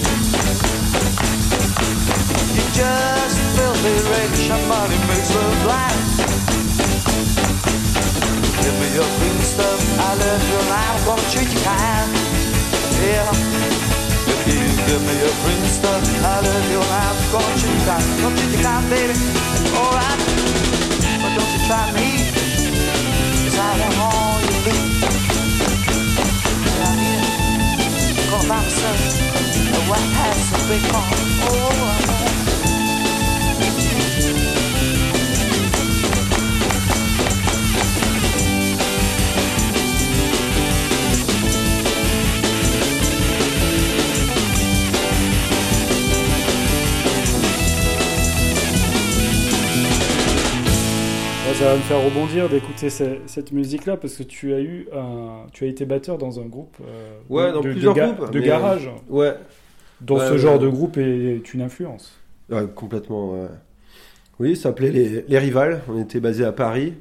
[2.55, 5.99] You're just filthy rich, and money makes love blind.
[8.61, 10.99] Give me your green stuff, I love you, and I'm
[11.31, 12.11] treat you kind.
[13.01, 13.31] Yeah.
[14.31, 17.17] If you give me your green stuff, I love you, and I'm
[17.59, 18.03] treat you kind.
[18.21, 19.15] Gonna treat you kind, baby.
[19.75, 20.19] Alright,
[21.21, 22.20] but don't you try me,
[51.53, 55.45] ça va me faire rebondir d'écouter ce- cette musique-là, parce que tu as eu un,
[55.53, 58.31] tu as été batteur dans un groupe euh, Ouais, de, dans de- plusieurs de groupes,
[58.31, 59.35] de mais, garage, Ouais,
[60.09, 60.59] ouais, ce ouais, genre ouais.
[60.59, 62.19] de groupe est une influence.
[62.49, 63.33] ouais, complètement.
[63.33, 63.47] ouais.
[64.39, 65.81] Oui, ça s'appelait les, les Rivales.
[65.89, 66.95] On était basé à Paris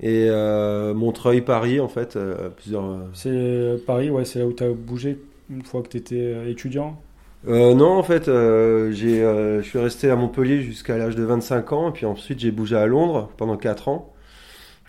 [0.00, 2.84] et euh, Montreuil, Paris, en fait, euh, plusieurs.
[2.86, 5.18] euh, C'est euh, Paris, ouais, c'est là où tu as bougé
[5.50, 7.00] une fois que tu étais étudiant?
[7.46, 11.22] Euh, non, en fait, euh, j'ai, euh, je suis resté à Montpellier jusqu'à l'âge de
[11.24, 14.14] 25 ans, et puis ensuite j'ai bougé à Londres pendant 4 ans,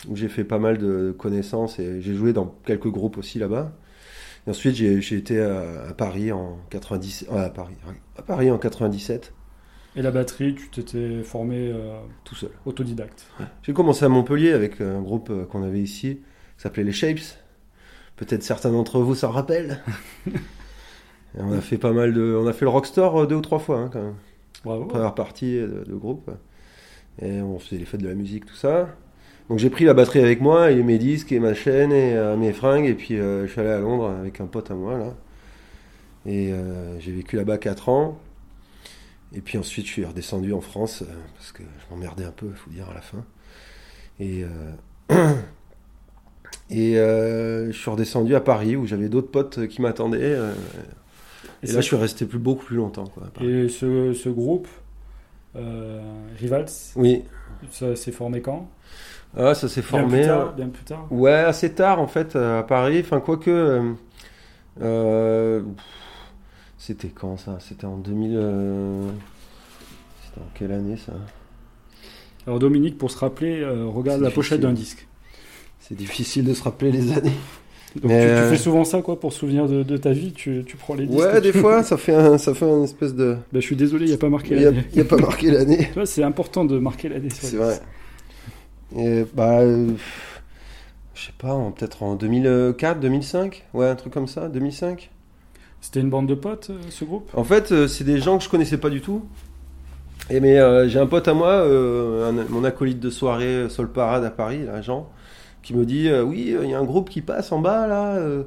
[0.08, 3.72] où j'ai fait pas mal de connaissances et j'ai joué dans quelques groupes aussi là-bas.
[4.46, 7.74] Et ensuite j'ai, été à, à Paris en 90, euh, à Paris,
[8.16, 9.32] à Paris en 97,
[9.96, 12.50] Et la batterie, tu t'étais formé euh, tout seul.
[12.64, 13.26] autodidacte.
[13.62, 16.20] J'ai commencé à Montpellier avec un groupe euh, qu'on avait ici,
[16.56, 17.38] qui s'appelait les Shapes.
[18.16, 19.82] Peut-être certains d'entre vous s'en rappellent.
[20.26, 20.30] Et
[21.40, 23.58] on a fait pas mal de, on a fait le Rockstar euh, deux ou trois
[23.58, 24.16] fois hein, quand même.
[24.64, 24.84] Bravo.
[24.86, 26.30] Première partie de, de groupe.
[27.20, 28.88] Et on faisait les fêtes de la musique, tout ça.
[29.48, 32.36] Donc j'ai pris la batterie avec moi et mes disques et ma chaîne et euh,
[32.36, 32.86] mes fringues.
[32.86, 35.14] Et puis euh, je suis allé à Londres avec un pote à moi là.
[36.26, 38.18] Et euh, j'ai vécu là-bas 4 ans.
[39.32, 41.04] Et puis ensuite je suis redescendu en France
[41.36, 43.24] parce que je m'emmerdais un peu, il faut dire, à la fin.
[44.18, 44.44] Et,
[46.70, 50.38] et je suis redescendu à Paris où j'avais d'autres potes qui m'attendaient.
[51.62, 53.08] et, Et là je suis resté plus, beaucoup plus longtemps.
[53.08, 53.24] Quoi.
[53.40, 54.68] Et ce, ce groupe,
[55.54, 57.24] Rivals, Oui,
[57.70, 58.70] ça s'est formé quand?
[59.36, 60.18] Ah, ça s'est formé.
[60.18, 61.06] plus tard, euh, bien plus tard.
[61.10, 63.00] Ouais, assez tard en fait euh, à Paris.
[63.00, 63.50] Enfin, quoique.
[63.50, 63.92] euh,
[64.82, 65.62] euh,
[66.78, 67.58] c'était quand ça?
[67.60, 68.34] C'était en 2000.
[68.36, 69.10] euh,
[70.24, 71.12] C'était en quelle année ça?
[72.46, 75.06] Alors Dominique, pour se rappeler, euh, regarde la pochette d'un disque.
[75.80, 77.32] C'est difficile de se rappeler les années.
[78.02, 80.64] Donc Mais, tu, tu fais souvent ça quoi pour souvenir de, de ta vie, tu,
[80.66, 81.18] tu prends les disques.
[81.20, 83.36] Ouais, des tu- fois, ça fait un, ça fait une espèce de.
[83.52, 84.84] Bah, je suis désolé, il n'y a pas marqué Il n'y a, l'année.
[85.00, 85.88] a pas marqué l'année.
[86.04, 87.30] C'est important de marquer l'année.
[87.30, 87.80] C'est vrai.
[88.94, 89.60] Et bah.
[89.60, 89.88] euh,
[91.14, 95.10] je sais pas, en- peut-être en 2004, 2005 Ouais, un truc comme ça, 2005
[95.80, 97.30] C'était une bande de potes, euh, ce groupe?
[97.34, 99.22] En fait, euh, c'est des gens que je connaissais pas du tout.
[100.30, 103.68] Et mais euh, j'ai un pote à moi, euh, un- mon acolyte de soirée euh,
[103.68, 105.08] Sol Parade à Paris, là, Jean,
[105.62, 107.86] qui me dit euh, oui, euh, il y a un groupe qui passe en bas
[107.86, 108.16] là.
[108.16, 108.42] euh,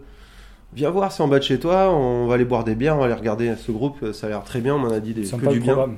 [0.73, 1.89] viens voir, c'est en bas de chez toi.
[1.93, 3.97] On va aller boire des bières, on va aller regarder ce groupe.
[4.03, 4.75] euh, Ça a l'air très bien.
[4.75, 5.73] On m'en a dit des, que Sympa du le bien.
[5.73, 5.95] programme.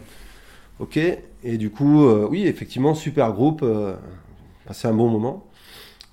[0.79, 0.97] Ok.
[1.43, 3.61] Et du coup, euh, oui, effectivement, super groupe.
[3.63, 3.93] euh,
[4.65, 5.47] passé un bon moment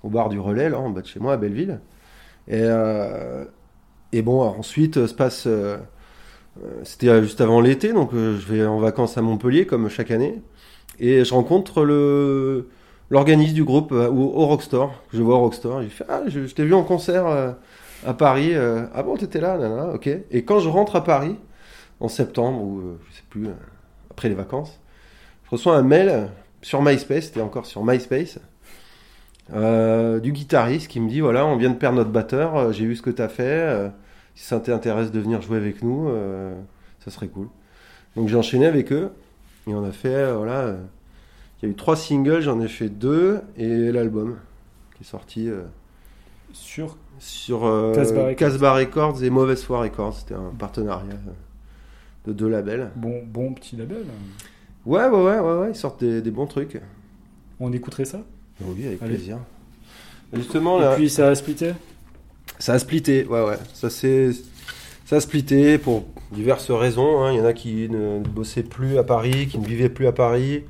[0.02, 1.80] au bar du Relais, là, en bas de chez moi, à Belleville.
[2.48, 3.44] Et, euh,
[4.22, 5.46] bon, ensuite, euh, se passe.
[5.46, 5.78] euh,
[6.82, 10.42] C'était juste avant l'été, donc je vais en vacances à Montpellier, comme chaque année.
[10.98, 11.82] Et je rencontre
[13.10, 14.92] l'organiste du groupe au, au Rockstore.
[15.12, 15.82] Je vois au Rockstore.
[15.82, 17.26] Il fait Ah, je, t'ai vu en concert
[18.06, 18.54] à Paris.
[18.56, 20.08] ah bon, t'étais là, nana, ok.
[20.30, 21.36] Et quand je rentre à Paris,
[22.00, 23.48] en septembre, ou je sais plus,
[24.10, 24.80] après les vacances,
[25.46, 26.28] je reçois un mail
[26.62, 28.38] sur MySpace, c'était encore sur MySpace,
[29.52, 32.86] euh, du guitariste qui me dit voilà, on vient de perdre notre batteur, euh, j'ai
[32.86, 33.88] vu ce que tu as fait, euh,
[34.34, 36.10] si ça t'intéresse de venir jouer avec nous,
[37.00, 37.48] ça serait cool.
[38.16, 39.10] Donc j'ai enchaîné avec eux
[39.66, 40.76] et on a fait, voilà,
[41.60, 44.36] il y a eu trois singles, j'en ai fait deux et l'album
[44.94, 45.48] qui est sorti
[46.52, 49.22] Sur sur euh, Casbah Records.
[49.22, 51.14] Et Mauvaise Foi Records, c'était un partenariat
[52.26, 52.90] de deux labels.
[52.96, 54.04] bon, bon petit label.
[54.88, 56.80] Ouais, ouais, ouais, ouais, ouais, ils sortent des, des bons trucs.
[57.60, 58.22] On écouterait ça?
[58.62, 59.16] Oui, avec Allez.
[59.16, 59.36] plaisir.
[60.32, 61.72] Justement, Et puis ça a splitté?
[62.58, 63.58] Ça a splitté, ouais, ouais.
[63.74, 64.30] Ça, c'est,
[65.04, 67.22] ça a splitté pour diverses raisons.
[67.22, 67.32] hein.
[67.32, 70.12] Il y en a qui ne bossaient plus à Paris, qui ne vivaient plus à
[70.12, 70.64] Paris.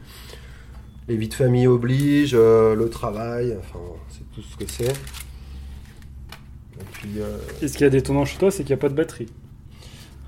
[1.07, 3.79] Les vies de famille obligent, euh, le travail, enfin,
[4.11, 4.91] c'est tout ce que c'est.
[4.91, 8.89] Et puis, euh, Et ce qui a détonnant chez toi, c'est qu'il n'y a pas
[8.89, 9.29] de batterie.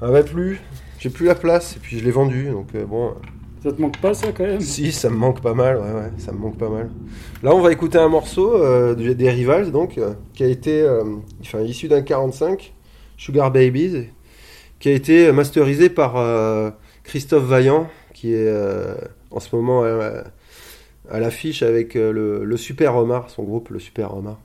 [0.00, 0.60] ah ouais, plus.
[1.00, 3.14] J'ai plus la place, et puis je l'ai vendu, donc euh, bon.
[3.62, 4.60] Ça te manque pas ça quand même?
[4.60, 6.88] Si, ça me manque pas mal, ouais, ouais, ça me manque pas mal.
[7.42, 10.80] Là, on va écouter un morceau euh, de- des Rivals, donc, euh, qui a été
[10.80, 11.04] euh,
[11.64, 12.72] issu d'un 45,
[13.18, 14.06] Sugar Babies,
[14.78, 16.14] qui a été masterisé par
[17.04, 18.50] Christophe Vaillant, qui est
[19.30, 24.38] en ce moment à, l'affiche avec le, Super Omar, son groupe, le Super Omar.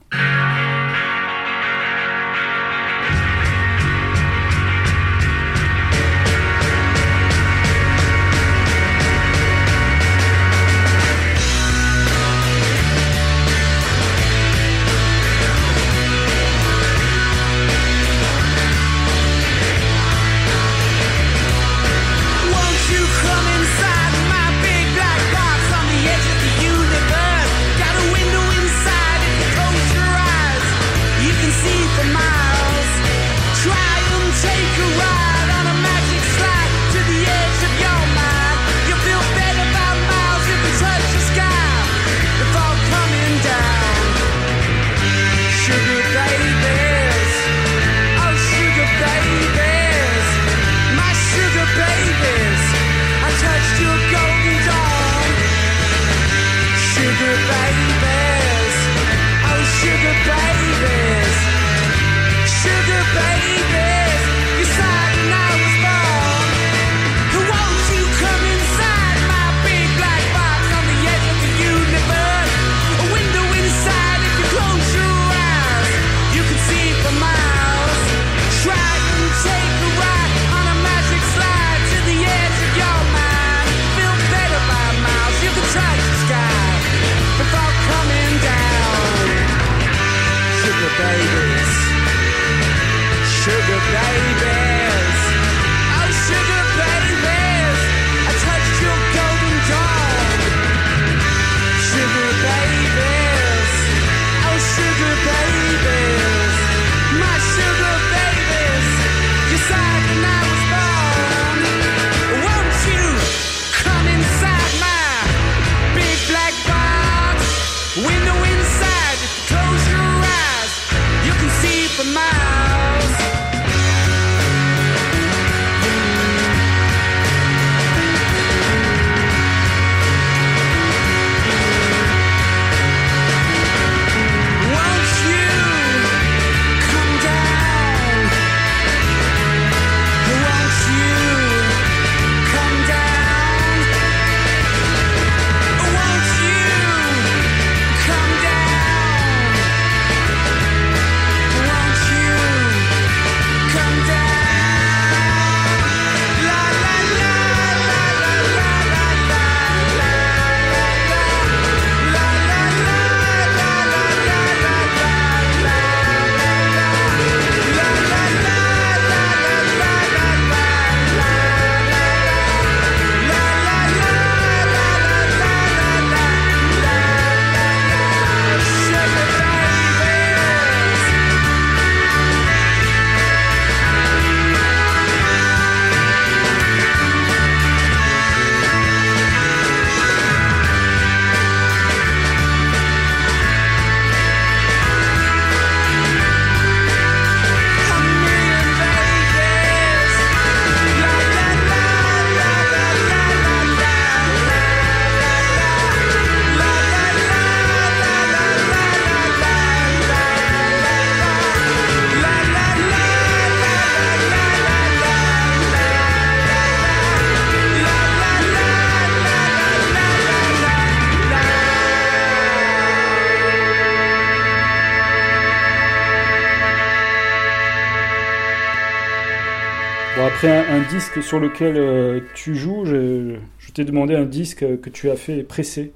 [230.47, 233.37] Un, disque sur lequel euh, tu joues, je,
[233.73, 235.91] t'ai demandé un disque que tu as fait presser.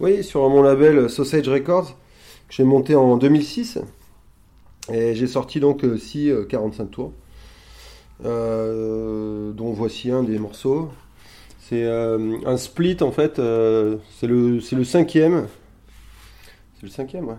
[0.00, 1.96] Oui, sur mon label Sausage Records,
[2.48, 3.78] que j'ai monté en 2006.
[4.92, 7.12] Et j'ai sorti donc 6 45 tours.
[8.24, 10.90] Euh, dont voici un des morceaux.
[11.60, 15.48] C'est euh, un split en fait, euh, c'est le, le cinquième.
[16.74, 17.34] C'est le cinquième, ouais.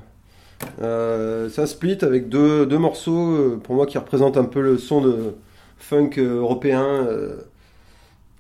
[0.82, 4.62] Euh, c'est un split avec deux, deux morceaux euh, pour moi qui représentent un peu
[4.62, 5.36] le son de
[5.78, 7.42] funk euh, européen euh,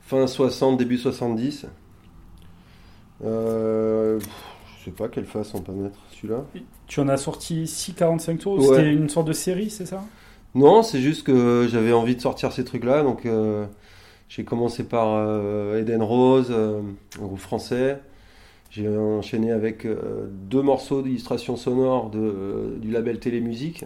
[0.01, 1.67] fin 60, début 70.
[3.23, 4.19] Euh,
[4.79, 6.43] je sais pas quelle face on peut mettre celui-là.
[6.87, 8.77] Tu en as sorti 6 45 tours, Ouais.
[8.77, 10.03] c'était une sorte de série, c'est ça?
[10.55, 13.65] Non, c'est juste que j'avais envie de sortir ces trucs-là, donc euh,
[14.29, 17.99] j'ai commencé par euh, Eden Rose, un groupe français.
[18.69, 23.85] J'ai enchaîné avec deux morceaux d'illustration sonore de, du label Télémusique.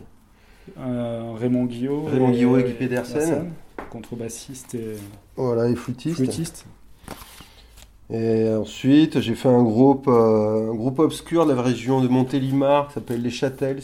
[0.80, 2.06] Euh, Raymond Guillot.
[2.06, 3.52] Raymond Guillot et Guy Pedersen.
[3.90, 4.96] Contrebassiste et
[5.36, 6.16] Voilà, et flûtiste.
[6.16, 6.66] flûtiste.
[8.10, 12.88] Et ensuite, j'ai fait un groupe, euh, un groupe obscur de la région de Montélimar
[12.90, 13.84] qui s'appelle Les Châtels,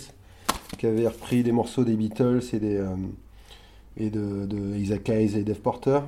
[0.78, 2.88] qui avait repris des morceaux des Beatles et, des, euh,
[3.96, 6.00] et de, de Isaac Hayes et Dave Porter.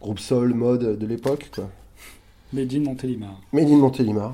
[0.00, 1.68] Groupe soul mode de l'époque, quoi.
[2.52, 3.40] Made in Montélimar.
[3.52, 4.32] Made in Montélimar.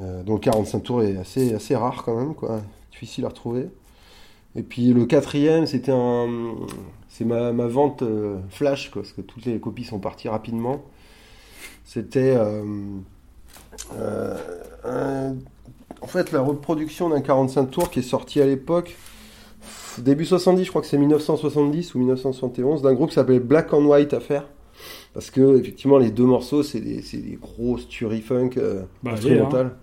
[0.00, 2.60] Euh, le 45 tours est assez, assez rare quand même, quoi.
[2.90, 3.68] Difficile à retrouver.
[4.56, 6.28] Et puis le quatrième, c'était un,
[7.08, 10.82] c'est ma, ma vente euh, flash, quoi, parce que toutes les copies sont parties rapidement.
[11.84, 12.62] C'était euh,
[13.98, 14.36] euh,
[14.84, 15.34] un-
[16.00, 18.96] en fait la reproduction d'un 45 tours qui est sorti à l'époque,
[19.98, 23.84] début 70, je crois que c'est 1970 ou 1971, d'un groupe qui s'appelait Black and
[23.84, 24.48] White Affair.
[25.14, 29.76] Parce que effectivement les deux morceaux c'est des, des grosses tueries funk euh, Bah, instrumentales.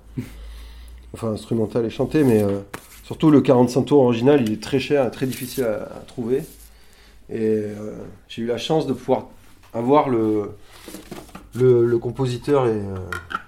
[1.13, 2.43] Enfin instrumentales et chantées, mais
[3.09, 6.43] surtout le 45 tours original il est très cher et très difficile à, à trouver.
[7.31, 7.95] Et euh,
[8.27, 9.29] j'ai eu la chance de pouvoir
[9.73, 10.51] avoir le,
[11.55, 12.97] le, le compositeur et euh,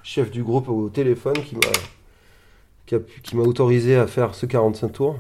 [0.02, 5.20] chef du groupe au téléphone qui m'a qui m'a autorisé à faire ce 45 tours.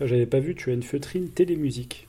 [0.00, 2.08] J'avais pas vu, tu as une feutrine télémusique.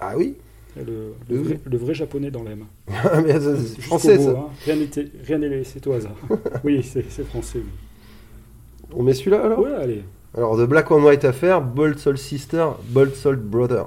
[0.00, 0.34] Ah oui
[0.76, 2.66] Le, vrai, le vrai japonais dans l'âme.
[2.92, 4.30] Ça, c'est français bout, ça.
[4.38, 4.48] hein.
[5.26, 6.16] Rien n'est laissé au hasard.
[6.64, 7.60] oui, c'est c'est français.
[7.60, 8.90] oui.
[8.92, 9.60] On met celui-là alors?
[9.60, 10.02] Ouais, allez.
[10.36, 13.86] Alors, The Black and White Affair, Bold Soul Sister, Bold Soul Brother.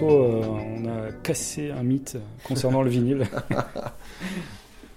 [0.00, 3.24] Morceau, euh, on a cassé un mythe concernant le vinyle.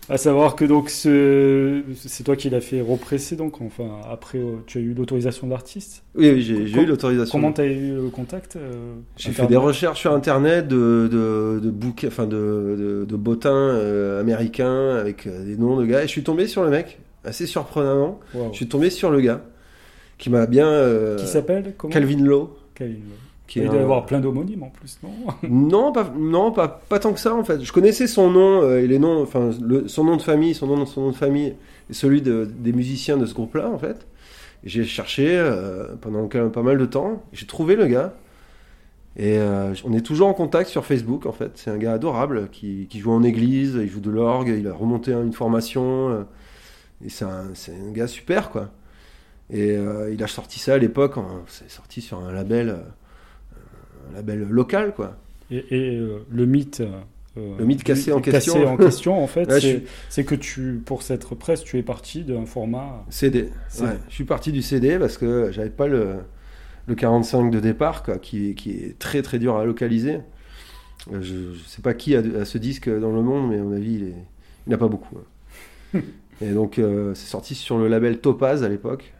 [0.09, 1.81] à savoir que donc ce...
[1.95, 5.51] c'est toi qui l'as fait represser donc enfin après euh, tu as eu l'autorisation de
[5.51, 6.03] l'artiste.
[6.15, 7.31] Oui, oui, j'ai eu l'autorisation.
[7.31, 11.59] Comment tu as eu le contact euh, J'ai fait des recherches sur internet de, de,
[11.63, 16.03] de enfin de, de, de bottins euh, américains avec euh, des noms de gars.
[16.03, 18.19] Et je suis tombé sur le mec, assez surprenamment.
[18.33, 18.49] Wow.
[18.51, 19.41] Je suis tombé sur le gars
[20.17, 21.17] qui m'a bien.
[21.17, 22.57] Qui s'appelle Calvin Lowe.
[22.75, 22.99] Calvin.
[23.47, 25.11] Qui Il doit y avoir plein d'homonymes en plus, non
[25.49, 27.61] Non, pas, non pas, pas tant que ça en fait.
[27.61, 30.67] Je connaissais son nom euh, et les noms, enfin le- son nom de famille, son
[30.67, 31.53] nom, son nom de famille
[31.89, 34.07] et celui de- des musiciens de ce groupe-là en fait.
[34.63, 37.21] J'ai cherché euh, pendant quand même pas mal de temps.
[37.33, 38.13] J'ai trouvé le gars
[39.17, 41.51] et euh, on est toujours en contact sur Facebook en fait.
[41.55, 44.73] C'est un gars adorable qui, qui joue en église, il joue de l'orgue, il a
[44.73, 46.25] remonté une formation
[47.05, 48.69] et c'est un, un gars super quoi.
[49.51, 49.77] Et
[50.11, 51.15] il a sorti ça à l'époque,
[51.47, 52.77] c'est sorti sur un label,
[54.13, 55.17] label local quoi.
[55.51, 56.81] Et, et, euh, le mythe.
[57.37, 58.67] euh, Le mythe cassé en cassé question.
[58.67, 62.45] en question, en fait, Ouais, c'est que tu, pour cette presse, tu es parti d'un
[62.45, 63.05] format.
[63.09, 63.49] CD.
[63.69, 63.87] CD.
[63.87, 66.15] Ouais, je suis parti du CD parce que j'avais pas le,
[66.87, 70.19] le 45 de départ, quoi, qui, qui est très très dur à localiser.
[71.11, 73.63] Euh, Je, je sais pas qui a, a ce disque dans le monde, mais à
[73.63, 74.15] mon avis, il est-
[74.65, 75.17] il n'y en a pas beaucoup.
[75.93, 75.99] hein.
[76.41, 79.13] Et donc, euh, c'est sorti sur le label Topaz à l'époque.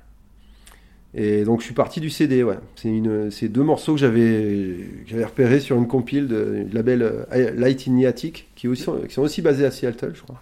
[1.15, 2.57] Et donc, je suis parti du CD, ouais.
[2.75, 7.51] C'est une- c'est deux morceaux que j'avais repérés sur une compile de, du label euh,
[7.55, 10.41] Light in the Attic, qui, aussi, qui sont aussi basés à Seattle, je crois.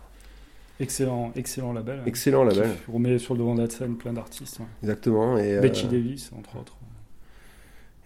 [0.79, 1.99] Excellent, excellent label.
[2.05, 4.59] Excellent label, Qui remet sur le devant de la scène plein d'artistes.
[4.59, 4.65] ouais.
[4.81, 5.37] exactement.
[5.37, 6.75] Et, euh, Betty Davis, entre autres.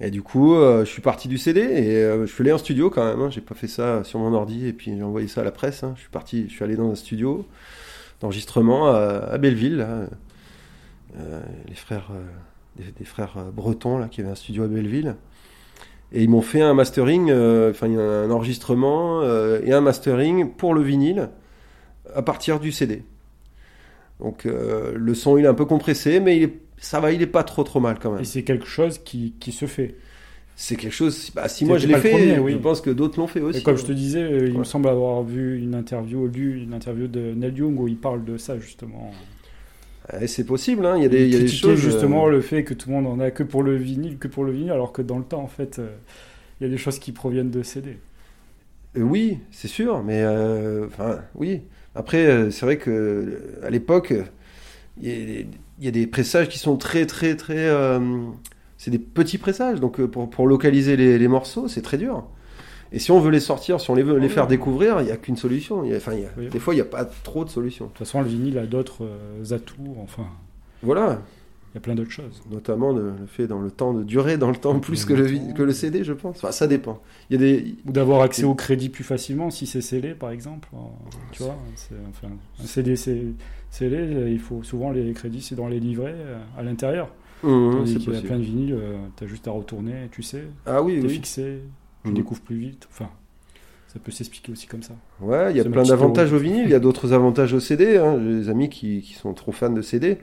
[0.01, 2.57] Et du coup, euh, je suis parti du CD et euh, je suis allé en
[2.57, 3.21] studio quand même.
[3.21, 3.29] hein.
[3.29, 5.83] J'ai pas fait ça sur mon ordi et puis j'ai envoyé ça à la presse.
[5.83, 5.93] hein.
[5.95, 7.45] Je suis parti, je suis allé dans un studio
[8.19, 8.97] d'enregistrement à,
[9.31, 9.77] à Belleville.
[9.77, 10.07] là.
[11.69, 12.09] Les frères,
[12.77, 15.15] des, des frères euh, bretons là qui avaient un studio à Belleville.
[16.11, 20.73] Et ils m'ont fait un mastering, euh, enfin un enregistrement euh, et un mastering pour
[20.73, 21.29] le vinyle
[22.13, 23.03] à partir du CD.
[24.19, 27.21] Donc euh, le son il est un peu compressé, mais il est, ça va, il
[27.21, 28.21] est pas trop trop mal quand même.
[28.21, 29.95] Et c'est quelque chose qui, qui se fait.
[30.55, 31.31] C'est quelque chose.
[31.35, 32.53] Bah, si moi je l'ai fait, premier, oui.
[32.53, 33.59] je pense que d'autres l'ont fait aussi.
[33.59, 37.07] Et comme je te disais, il me semble avoir vu une interview, lu une interview
[37.07, 39.11] de Neil Young où il parle de ça justement.
[40.13, 41.79] Ouais, c'est possible, hein, il y a des, il y a des choses.
[41.79, 44.27] justement euh, le fait que tout le monde en a que pour le vinyle, que
[44.27, 45.95] pour le vinyle, alors que dans le temps, en fait, euh,
[46.61, 47.97] il y a des choses qui proviennent de CD.
[48.97, 51.63] euh, oui, c'est sûr, mais euh, enfin, oui.
[51.95, 54.23] Après, euh, c'est vrai que euh, à l'époque, euh,
[55.01, 55.47] il y, a des-
[55.79, 57.57] il y a des pressages qui sont très, très, très.
[57.69, 57.99] euh,
[58.77, 62.25] c'est des petits pressages, donc euh, pour, pour localiser les, les morceaux, c'est très dur.
[62.95, 65.11] Et si on veut les sortir, si on les veut les faire découvrir, il n'y
[65.11, 65.83] a qu'une solution.
[65.83, 66.47] Il y a- enfin, il y a- Oui.
[66.47, 67.85] Des fois, il n'y a pas trop de solutions.
[67.85, 69.95] De toute façon, le vinyle a d'autres euh, atouts.
[70.01, 70.25] Enfin,
[70.81, 71.21] Voilà,
[71.73, 72.41] il y a plein d'autres choses.
[72.49, 75.53] notamment le, le fait dans le temps de durer dans le temps plus que le,
[75.53, 76.37] que le CD, je pense.
[76.37, 77.01] Enfin, ça dépend.
[77.29, 77.75] Il y a des.
[77.85, 80.69] Ou d'avoir accès au crédit plus facilement si c'est scellé, par exemple.
[80.73, 80.77] Euh,
[81.33, 81.57] Tu vois,
[82.09, 82.29] enfin,
[82.63, 83.23] un CD c'est
[83.71, 87.09] scellé, euh, il faut souvent les crédits, c'est dans les livrets euh, à l'intérieur.
[87.43, 88.77] Mmh, Tandis c'est qu'il y a plein de vinyles,
[89.17, 91.09] tu as juste à retourner, tu sais, Ah oui, oui.
[91.09, 91.59] fixé,
[92.05, 92.15] tu Mhm.
[92.15, 92.87] découvres plus vite.
[92.91, 93.09] Enfin,
[93.87, 94.93] ça peut s'expliquer aussi comme ça.
[95.21, 97.97] Ouais, il y a plein d'avantages au vinyle, il y a d'autres avantages au CD.
[97.97, 98.19] Hein.
[98.23, 100.17] J'ai des amis qui, qui sont trop fans de CD.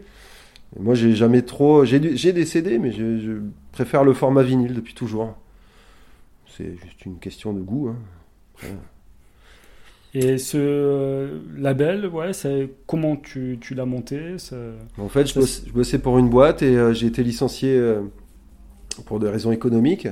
[0.76, 1.84] Et moi, j'ai jamais trop.
[1.84, 3.32] J'ai des CD, mais je, je
[3.72, 5.34] préfère le format vinyle depuis toujours.
[6.56, 7.88] C'est juste une question de goût.
[7.88, 8.66] hein.
[10.14, 12.32] Et ce euh, label, ouais,
[12.86, 14.56] comment tu, tu l'as monté ça-
[14.98, 18.02] En fait, je, je bossais pour une boîte et euh, j'ai été licencié euh,
[19.06, 20.08] pour des raisons économiques.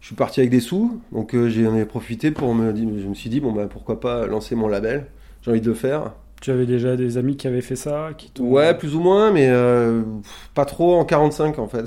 [0.00, 2.72] Je suis parti avec des sous, donc euh, j'en ai profité pour me.
[2.72, 5.06] dire- Je me suis dit, bon, bah, pourquoi pas lancer mon label
[5.42, 6.12] J'ai envie de le faire.
[6.40, 9.48] Tu avais déjà des amis qui avaient fait ça qui Ouais, plus ou moins, mais
[9.50, 10.02] euh,
[10.54, 11.84] pas trop en 45 en fait.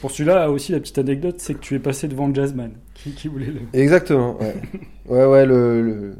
[0.00, 2.72] Pour celui-là, aussi, la petite anecdote, c'est que tu es passé devant Jazzman.
[2.94, 3.60] Qui, qui voulait le.
[3.78, 4.54] Exactement, ouais.
[5.08, 6.14] ouais, ouais, le, le-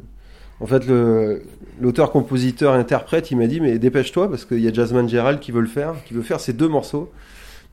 [0.59, 1.41] en fait, le,
[1.81, 5.51] l'auteur, compositeur, interprète, il m'a dit, mais dépêche-toi, parce qu'il y a Jasmine Gérald qui
[5.51, 7.09] veut le faire, qui veut faire ces deux morceaux.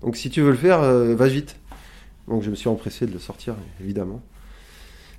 [0.02, 1.56] Donc si tu veux le faire, euh, va vite.
[2.29, 4.21] Donc je me suis empressé de le sortir, évidemment.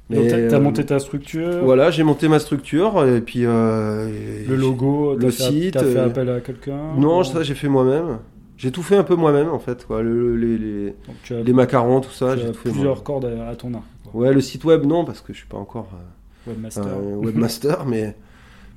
[0.10, 3.46] Donc, t'as, t'as euh, monté ta structure, Voilà, j'ai monté ma structure, et puis...
[3.46, 4.10] euh,
[4.48, 7.54] le logo, le fait, site, t'as fait euh, appel à quelqu'un Non, ou- ça j'ai
[7.56, 8.20] fait moi-même.
[8.58, 9.86] J'ai tout fait un peu moi-même, en fait.
[9.88, 10.02] Quoi.
[10.04, 13.04] Le- les, les, Donc, tu as, les macarons, tout ça, j'ai fait plusieurs moi.
[13.06, 13.84] cordes à, à ton arc.
[14.12, 14.22] quoi.
[14.22, 15.90] Ouais, le site web, non, parce que je suis pas encore...
[15.94, 16.84] euh, Webmaster.
[17.22, 18.16] webmaster, mais,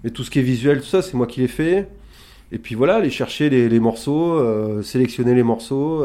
[0.04, 1.88] mais tout ce qui est visuel, tout ça, c'est moi qui l'ai fait.
[2.52, 6.04] Et puis voilà, aller chercher les, les morceaux, sélectionner les morceaux,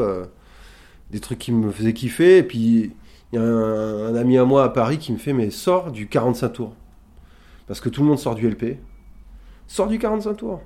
[1.10, 2.38] des trucs qui me faisaient kiffer.
[2.38, 2.92] Et puis
[3.32, 6.08] il y a un, ami à moi à Paris qui me fait Mais sors du
[6.08, 6.74] 45 tours.
[7.66, 8.78] Parce que tout le monde sort du LP.
[9.68, 10.60] Sors du 45 tours.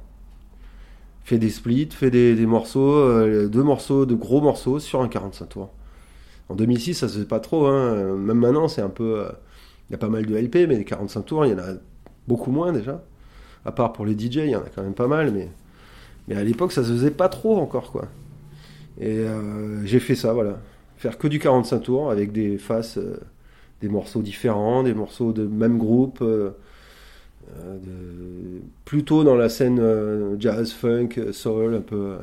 [1.24, 5.08] Fais des splits, fais des, des morceaux, euh, deux morceaux, de gros morceaux sur un
[5.08, 5.70] 45 tours.
[6.50, 7.66] En 2006, ça se faisait pas trop.
[7.66, 8.16] Hein.
[8.16, 9.20] Même maintenant, c'est un peu.
[9.20, 9.28] euh,
[9.88, 11.74] il y a pas mal de LP, mais les 45 tours, il y en a
[12.26, 13.02] beaucoup moins déjà.
[13.64, 15.50] À part pour les DJ, il y en a quand même pas mal, mais,
[16.28, 18.06] mais à l'époque, ça se faisait pas trop encore, quoi.
[19.00, 20.58] Et euh, j'ai fait ça, voilà.
[20.96, 23.18] Faire que du 45 tours avec des faces, euh,
[23.82, 26.50] des morceaux différents, des morceaux de même groupe, euh,
[27.82, 29.80] de- plutôt dans la scène
[30.38, 32.16] jazz, funk, soul, un peu.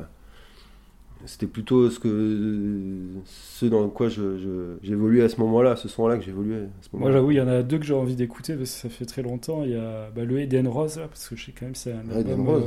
[1.24, 6.16] c'était plutôt ce que ce dans quoi je, je- j'évoluais à ce moment-là, ce son-là
[6.18, 7.12] que j'évoluais à ce Moi, moment-là.
[7.12, 9.22] j'avoue, il y en a deux que j'ai envie d'écouter parce que ça fait très
[9.22, 9.62] longtemps.
[9.62, 11.92] Il y a bah, le Eden Rose, là, parce que je sais quand même c'est
[11.92, 12.64] un album, Eden Rose.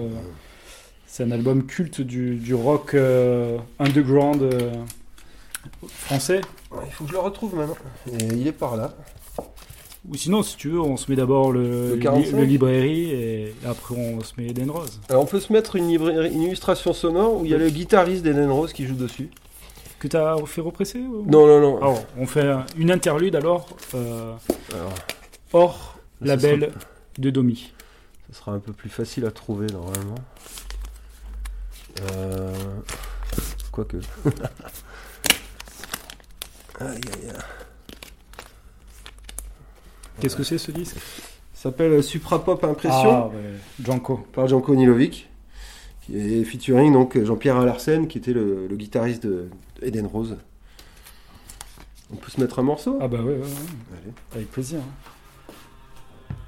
[1.15, 4.73] C'est un album culte du, du rock euh, underground euh,
[5.87, 6.41] français.
[6.85, 7.77] Il faut que je le retrouve maintenant.
[8.11, 8.93] Et il est par là.
[10.09, 12.37] Ou sinon, si tu veux, on se met d'abord le, Le li- 45?
[12.37, 14.99] le librairie et après on se met Eden Rose.
[15.07, 17.69] Alors on peut se mettre une, librairie- une illustration sonore où il y a le
[17.69, 19.29] guitariste d'Eden Rose qui joue dessus.
[19.99, 21.77] Que tu as fait represser ou- Non, non, non.
[21.77, 24.33] Alors, on fait un- une interlude alors, euh,
[24.73, 24.93] Alors,
[25.53, 26.71] hors label sera-
[27.17, 27.71] de Domi.
[28.31, 30.15] Ça sera un peu plus facile à trouver normalement.
[32.01, 32.53] Euh...
[33.71, 33.97] Quoique.
[36.79, 37.33] aïe, aïe, aïe.
[40.19, 40.97] Qu'est-ce que c'est ce disque?
[41.53, 44.25] S'appelle Supra Pop Impression Ah, ouais, Janko.
[44.33, 45.29] par Janko Nilovic.
[46.13, 49.49] Est featuring donc Jean-Pierre Alarsen qui était le, le guitariste de
[49.81, 50.37] Eden Rose.
[52.13, 52.99] On peut se mettre un morceau?
[53.01, 53.45] Ah bah ouais, ouais, ouais.
[53.97, 54.13] Allez.
[54.35, 54.79] avec plaisir.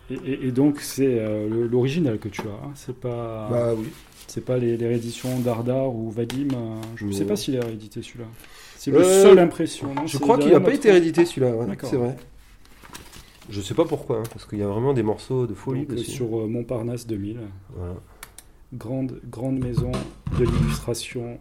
[0.10, 2.72] Et, et- et donc c'est euh, l'original que tu as, hein.
[2.76, 3.88] c'est pas, Bah oui.
[4.28, 6.48] c'est pas les, les rééditions d'Ardar ou Vadim.
[6.54, 8.26] euh, je ne sais pas s'il est réédité celui-là.
[8.78, 9.94] C'est le Euh, seul impression.
[9.94, 12.16] non Je crois qu'il n'a pas été réédité celui-là, ouais, c'est vrai.
[13.50, 15.92] Je sais pas pourquoi, hein, parce qu'il y a vraiment des morceaux de folie Donc,
[15.92, 16.12] euh, dessus.
[16.12, 17.40] sur euh, Montparnasse 2000,
[17.76, 17.96] Voilà.
[18.74, 19.92] grande grande maison
[20.40, 21.38] de l'illustration.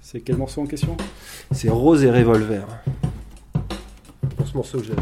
[0.00, 0.96] C'est quel morceau en question?
[1.52, 2.64] C'est Rose et Revolver.
[4.48, 4.92] Ce morceau que j'ai.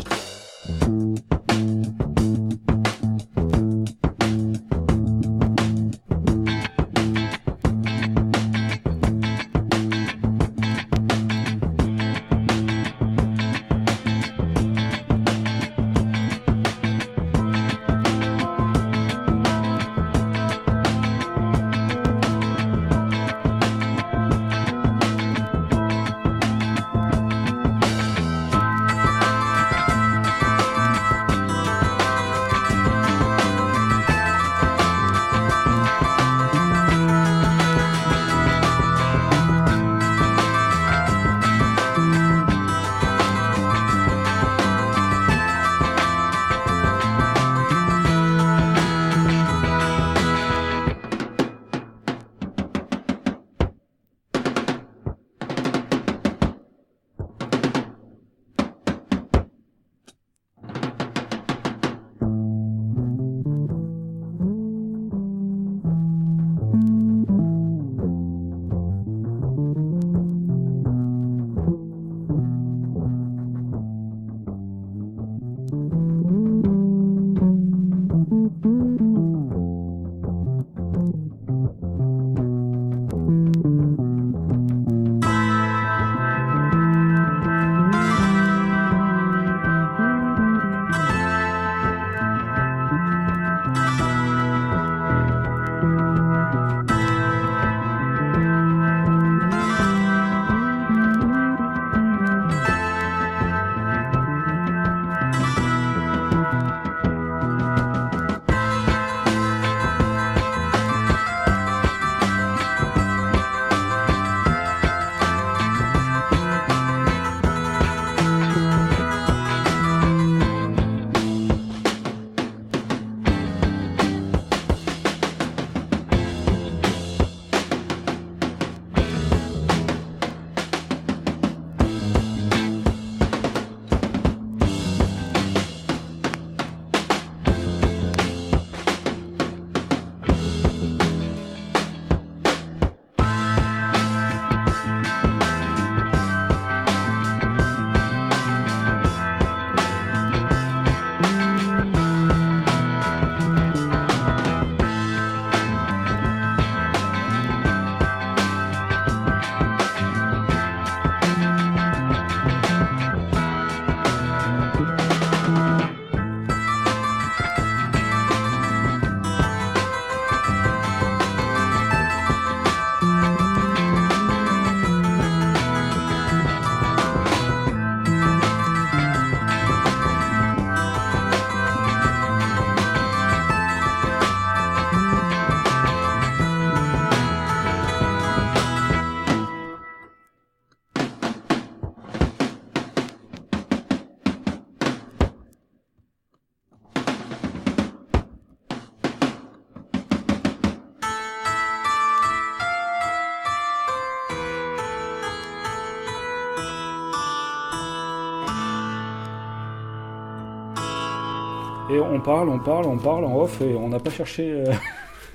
[212.26, 214.42] Parle, on parle, on parle en off et on n'a pas cherché.
[214.52, 214.72] euh,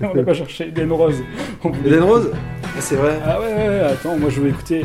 [0.02, 1.20] on n'a pas cherché Eden Rose.
[1.64, 2.30] On Eden Rose
[2.64, 3.18] Ah, C'est vrai.
[3.26, 4.84] Ah ouais, ouais, ouais, attends, moi je veux écouter.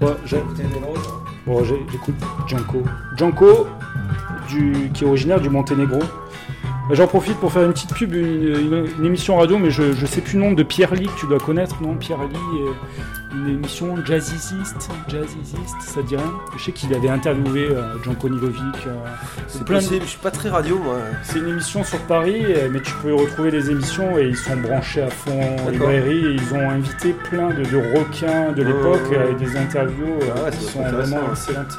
[0.00, 1.08] Bon, j'ai- Eden Rose
[1.46, 2.14] bon, j'écoute
[2.46, 2.82] Janko.
[3.18, 3.66] Janko,
[4.48, 5.98] du, qui est originaire du Monténégro.
[6.92, 10.06] J'en profite pour faire une petite pub, une, une- une émission radio, mais je, je
[10.06, 11.94] sais plus le nom de Pierre Lee, que tu dois connaître, non?
[11.94, 12.36] Pierre Lee,
[12.66, 16.32] euh, une émission jazziste, jazziste, ça te dit rien?
[16.56, 18.58] Je sais qu'il avait interviewé euh, Janko Nilovic.
[18.88, 18.90] euh,
[19.46, 20.96] C'est de- possible, je suis pas très radio moi.
[21.22, 24.56] C'est une émission sur Paris, euh, mais tu peux retrouver les émissions et ils sont
[24.56, 26.26] branchés à fond en librairie.
[26.26, 29.22] Et ils ont invité plein de, de requins de l'époque ouais, ouais.
[29.22, 31.78] avec des interviews euh, Ah qui sont vraiment excellentes.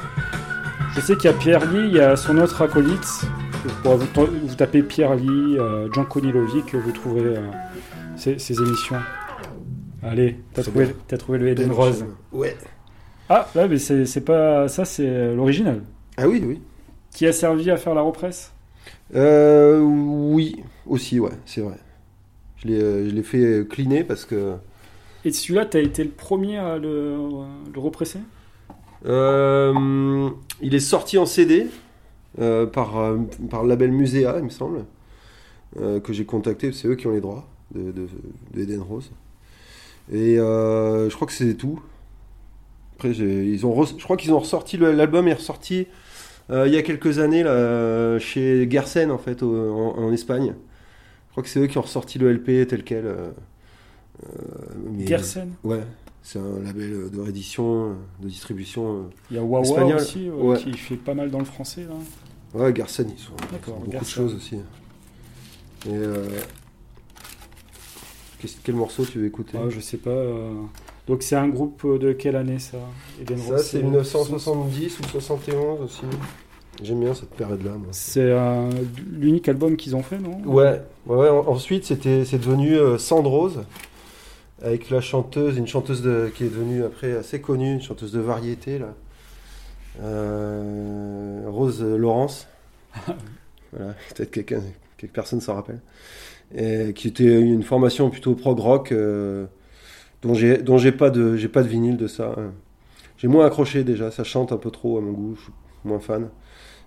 [0.96, 3.24] Je sais qu'il y a Pierre Lee, il y a son autre acolyte.
[3.84, 4.08] Bon, vous,
[4.48, 7.52] vous tapez Pierre Lee, euh, Janko Nilovic, vous trouverez euh,
[8.16, 8.98] ces, ces émissions.
[10.04, 12.06] Allez, t'as trouvé, le Eden Rose.
[12.32, 12.58] Ouais.
[13.30, 15.84] Ah, là, mais c'est pas ça, c'est l'original.
[16.18, 16.60] Ah oui, oui.
[17.14, 18.52] Qui a servi à faire la represse?
[19.16, 21.78] Euh, oui, aussi, ouais, c'est vrai.
[22.58, 24.56] Je l'ai, euh, je l'ai fait euh, cleaner parce que
[25.24, 27.18] Et celui-là, t'as été le premier à le,
[27.74, 28.20] le represser?
[29.06, 30.30] Euh,
[30.62, 31.68] il est sorti en CD
[32.40, 33.18] euh, par, euh,
[33.50, 34.86] par le label Muséa, il me semble,
[35.80, 36.72] euh, que j'ai contacté.
[36.72, 38.08] C'est eux qui ont les droits de, de,
[38.54, 39.12] de Eden Rose.
[40.12, 41.82] Et euh, je crois que c'est tout.
[42.96, 45.88] Après, ils ont, je crois qu'ils ont ressorti l'album est ressorti
[46.50, 50.54] il y a quelques années là, chez Gersen en fait au- en, en Espagne.
[51.28, 53.06] Je crois que c'est eux qui ont ressorti le LP tel quel.
[54.92, 55.82] mais- Gersen Ouais,
[56.22, 59.06] c'est un label de réédition, de distribution.
[59.30, 60.58] Il y a Wawa Espagnol, aussi, euh, ouais.
[60.58, 61.84] qui fait pas mal dans le français.
[61.84, 61.96] Là.
[62.54, 64.56] Ouais, Garsen, ils sont, ils D'accord, font beaucoup de choses aussi.
[64.56, 64.60] Et
[65.90, 66.26] euh,
[68.40, 70.10] qu'est-ce- quel morceau tu veux écouter Ah, je sais pas.
[70.10, 70.52] euh,
[71.08, 72.78] Donc c'est un groupe de quelle année ça?
[73.22, 76.02] Eden Ça, c'est 1970 ou 71 aussi.
[76.84, 77.72] J'aime bien cette période-là.
[77.72, 77.88] moi.
[77.92, 78.70] C'est euh,
[79.12, 80.42] l'unique album qu'ils ont fait, non?
[80.46, 83.64] Ouais, ouais, ouais, en- ensuite c'était, c'est devenu euh, Sandrose,
[84.62, 88.20] avec la chanteuse, une chanteuse de, qui est devenue après assez connue, une chanteuse de
[88.20, 88.94] variété là.
[90.02, 92.48] Euh, Rose Laurence.
[93.74, 94.62] voilà, peut-être quelqu'un,
[94.98, 95.82] quelques personnes s'en rappellent.
[96.54, 99.46] Et qui était une formation plutôt prog rock, euh,
[100.22, 102.36] dont j'ai, dont j'ai pas de, j'ai pas de vinyle de ça.
[102.38, 102.54] hein.
[103.18, 105.54] J'ai moins accroché déjà, ça chante un peu trop à mon goût, je suis
[105.86, 106.30] moins fan.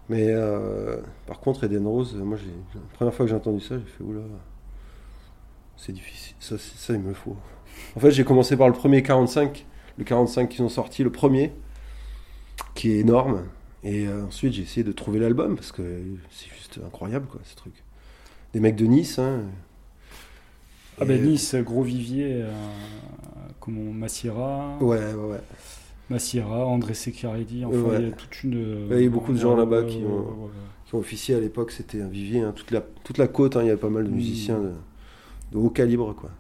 [0.09, 0.97] Mais euh,
[1.27, 4.05] par contre, Eden Rose, moi, j'ai, la première fois que j'ai entendu ça, j'ai fait
[4.05, 4.21] oula,
[5.77, 7.37] c'est difficile, ça, ça il me le faut.
[7.97, 9.67] En fait, j'ai commencé par le premier 45,
[9.99, 11.53] le 45 qu'ils ont sorti, le premier,
[12.75, 13.43] qui est énorme.
[13.83, 15.83] Et euh, ensuite, j'ai essayé de trouver l'album parce que
[16.31, 17.75] c'est juste incroyable, quoi, ce truc.
[18.53, 19.43] Des mecs de Nice, hein.
[21.01, 22.53] Ah ben euh, Nice, gros vivier, euh,
[23.61, 25.41] comment Massira, Ouais, ouais, ouais.
[26.09, 27.97] Massira, André Secchiarelli, enfin Ouais.
[28.01, 28.89] il y a toute une...
[28.89, 30.51] Ouais, il y a beaucoup de gens là-bas qui ont-
[30.87, 33.63] qui ont officié à l'époque, c'était un vivier, hein, toute, la, toute la côte, hein,
[33.63, 34.15] il y avait pas mal de Mm.
[34.15, 34.73] musiciens de,
[35.53, 36.31] de haut calibre, quoi.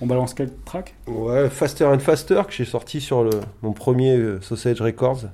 [0.00, 0.94] On balance quel track?
[1.06, 3.30] Ouais, Faster and Faster que j'ai sorti sur le,
[3.62, 5.24] mon premier euh, Sausage Records.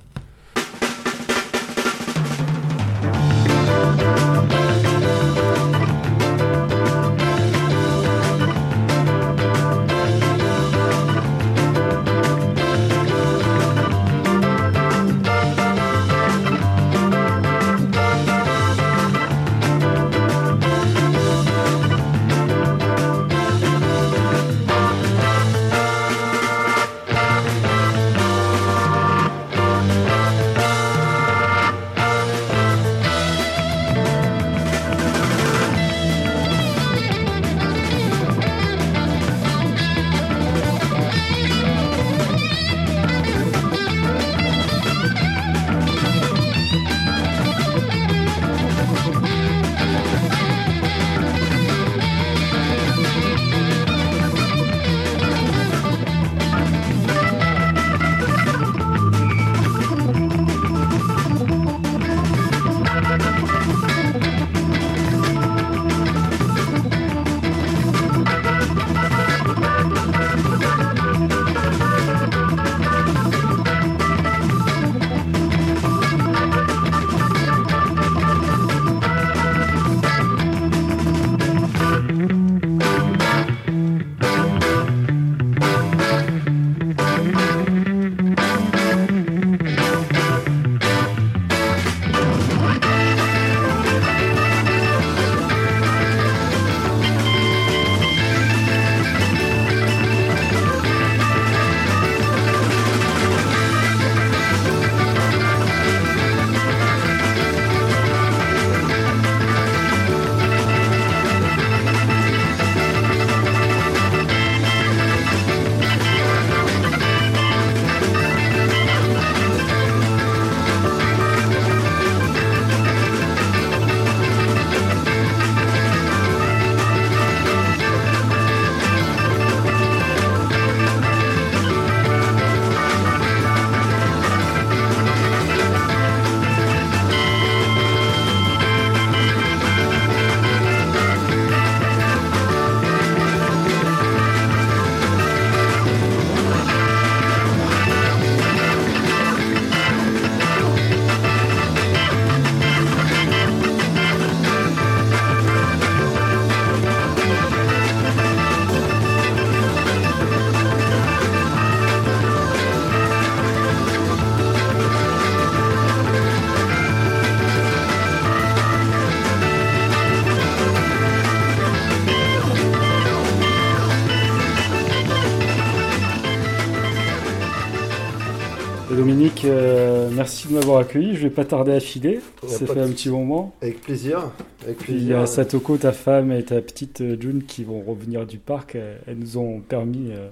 [180.53, 181.15] De m'avoir accueilli.
[181.15, 182.19] Je vais pas tarder à filer.
[182.47, 183.53] Ça fait de un petit moment.
[183.61, 184.31] Avec plaisir.
[184.63, 185.19] Avec Puis il y plaisir.
[185.19, 188.75] a Satoko, ta femme et ta petite euh, June qui vont revenir du parc.
[188.75, 190.29] Elles, elles nous ont permis euh,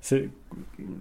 [0.00, 0.28] c'est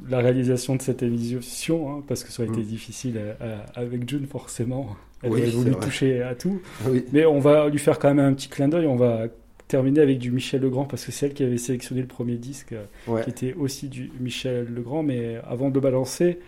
[0.09, 2.65] la réalisation de cette émission, hein, parce que ça a été Mm.
[2.65, 4.95] difficile euh, à- avec June forcément.
[5.21, 5.79] Elle Oui, a voulu vrai.
[5.85, 6.59] toucher à tout.
[6.87, 7.05] Oui.
[7.13, 8.87] Mais on va lui faire quand même un petit clin d'œil.
[8.87, 9.27] On va
[9.67, 12.73] terminer avec du Michel Legrand parce que c'est elle qui avait sélectionné le premier disque,
[12.73, 13.23] euh, Ouais.
[13.23, 15.03] qui était aussi du Michel Legrand.
[15.03, 16.41] Mais avant de le balancer, euh,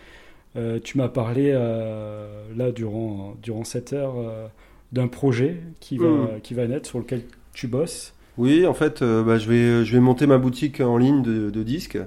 [0.84, 4.48] tu m'as parlé euh, là durant durant cette heure euh,
[4.92, 6.28] d'un projet qui va Mm.
[6.44, 7.22] qui va naître sur lequel
[7.54, 8.14] tu bosses.
[8.38, 11.50] Oui, en fait, euh, bah, je, vais, je vais monter ma boutique en ligne de,
[11.50, 11.98] de disques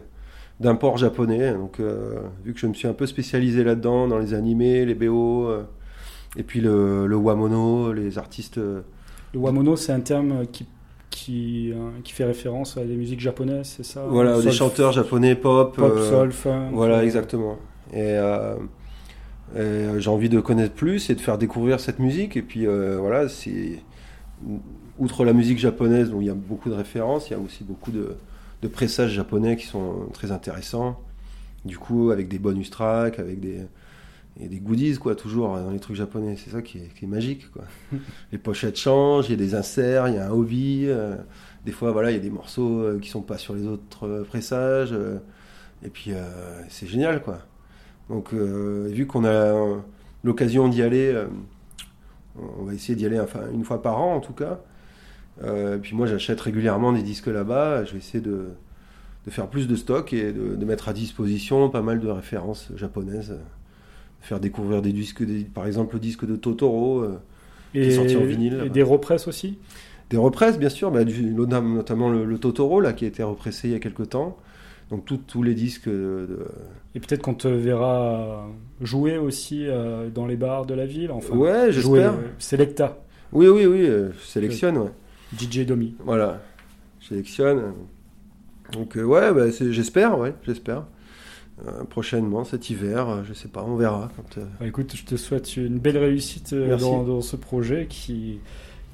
[0.60, 1.52] d'import japonais.
[1.54, 4.94] Donc, euh, vu que je me suis un peu spécialisé là-dedans, dans les animés, les
[4.94, 5.64] BO, euh,
[6.36, 8.58] et puis le, le wamono, les artistes.
[8.58, 8.82] euh,
[9.34, 10.66] Le wamono, c'est un terme qui
[11.10, 14.04] qui, euh, qui fait référence à des musiques japonaises, c'est ça?
[14.08, 15.74] Voilà, des chanteurs japonais pop.
[15.74, 16.68] pop, euh, soul, funk.
[16.72, 17.58] Voilà, euh, exactement.
[17.92, 18.56] Et, euh,
[19.56, 22.36] et, j'ai envie de connaître plus et de faire découvrir cette musique.
[22.36, 23.82] Et puis euh, voilà, c'est
[24.98, 27.64] outre la musique japonaise, dont il y a beaucoup de références, il y a aussi
[27.64, 28.16] beaucoup de,
[28.62, 31.00] de pressages japonais qui sont très intéressants.
[31.64, 33.60] Du coup, avec des bonus tracks, avec des
[34.38, 36.36] et des goodies quoi, toujours dans les trucs japonais.
[36.36, 37.64] C'est ça qui est, qui est magique quoi.
[38.32, 40.84] les pochettes changent, il y a des inserts, il y a un hobby.
[40.86, 41.16] euh,
[41.64, 44.92] des fois, voilà, il y a des morceaux qui sont pas sur les autres pressages.
[44.92, 45.18] euh,
[45.84, 46.22] et puis, euh,
[46.68, 47.40] c'est génial, quoi.
[48.10, 49.76] Donc, euh, vu qu'on a euh,
[50.24, 51.26] l'occasion d'y aller, euh,
[52.58, 53.20] on va essayer d'y aller
[53.52, 54.60] une fois par an, en tout cas.
[55.44, 57.84] Euh, et puis moi, j'achète régulièrement des disques là-bas.
[57.84, 58.48] Je vais essayer de,
[59.26, 62.70] de faire plus de stock et de, de mettre à disposition pas mal de références
[62.76, 63.36] japonaises.
[64.22, 67.20] Faire découvrir des disques, des- par exemple le disque de Totoro, euh,
[67.74, 69.58] et, est sorti en vinyle, et des represses aussi?
[70.10, 73.68] des represses, bien sûr, bah, du- notamment le, le Totoro, là, qui a été repressé
[73.68, 74.36] il y a quelques temps.
[74.90, 76.46] Donc tout- tous les disques de, de-
[76.94, 78.48] Et peut-être qu'on te verra
[78.80, 81.10] jouer aussi euh, dans les bars de la ville.
[81.12, 82.12] Enfin, Ouais, j'espère.
[82.14, 82.98] euh, Selecta,
[83.32, 84.90] Oui, oui, oui, euh, je sélectionne, ouais.
[85.38, 85.94] DJ Domi.
[86.04, 86.40] Voilà,
[87.00, 87.72] je sélectionne.
[88.72, 90.84] Donc euh, ouais, bah, j'espère, ouais, j'espère.
[91.68, 94.10] Euh, prochainement, cet hiver, euh, je sais pas, on verra.
[94.16, 98.38] Quand, euh, Bah, écoute, je te souhaite une belle réussite euh, dans ce projet qui,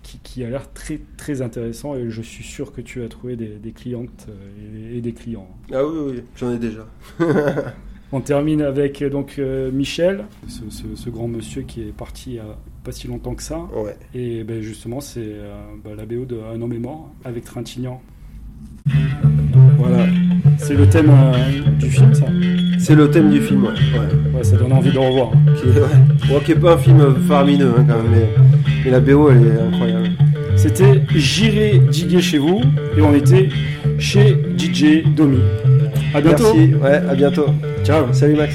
[0.07, 3.35] qui, qui a l'air très, très intéressant et je suis sûr que tu as trouvé
[3.35, 5.49] des, des clientes euh, et, et des clients.
[5.73, 6.87] Ah oui, oui, j'en ai déjà.
[8.13, 12.31] On termine avec euh, donc euh, Michel, ce, ce- ce grand monsieur qui est parti
[12.31, 13.59] il y a pas si longtemps que ça.
[13.75, 13.97] Ouais.
[14.15, 18.01] Et ben, justement, c'est euh, bah, la BO de Un homme est mort avec Trintignant.
[19.79, 20.07] Voilà,
[20.59, 22.27] c'est le thème euh, du film, ça.
[22.79, 23.71] C'est le thème du film, ouais.
[23.71, 24.35] ouais.
[24.39, 25.31] Ouais, ça donne envie de revoir.
[25.35, 25.53] hein.
[25.57, 25.89] Qui est, ouais.
[26.29, 28.29] Bon, qui est pas un film faramineux, hein, quand même, mais,
[28.85, 30.09] mais la BO, elle est incroyable.
[30.57, 32.61] C'était J'irai diguer chez vous
[32.97, 33.49] et on était
[33.99, 35.39] chez DJ Domi.
[36.15, 36.55] À bientôt.
[36.55, 37.47] Merci, ouais, à bientôt.
[37.85, 38.07] Ciao.
[38.13, 38.55] Salut Max.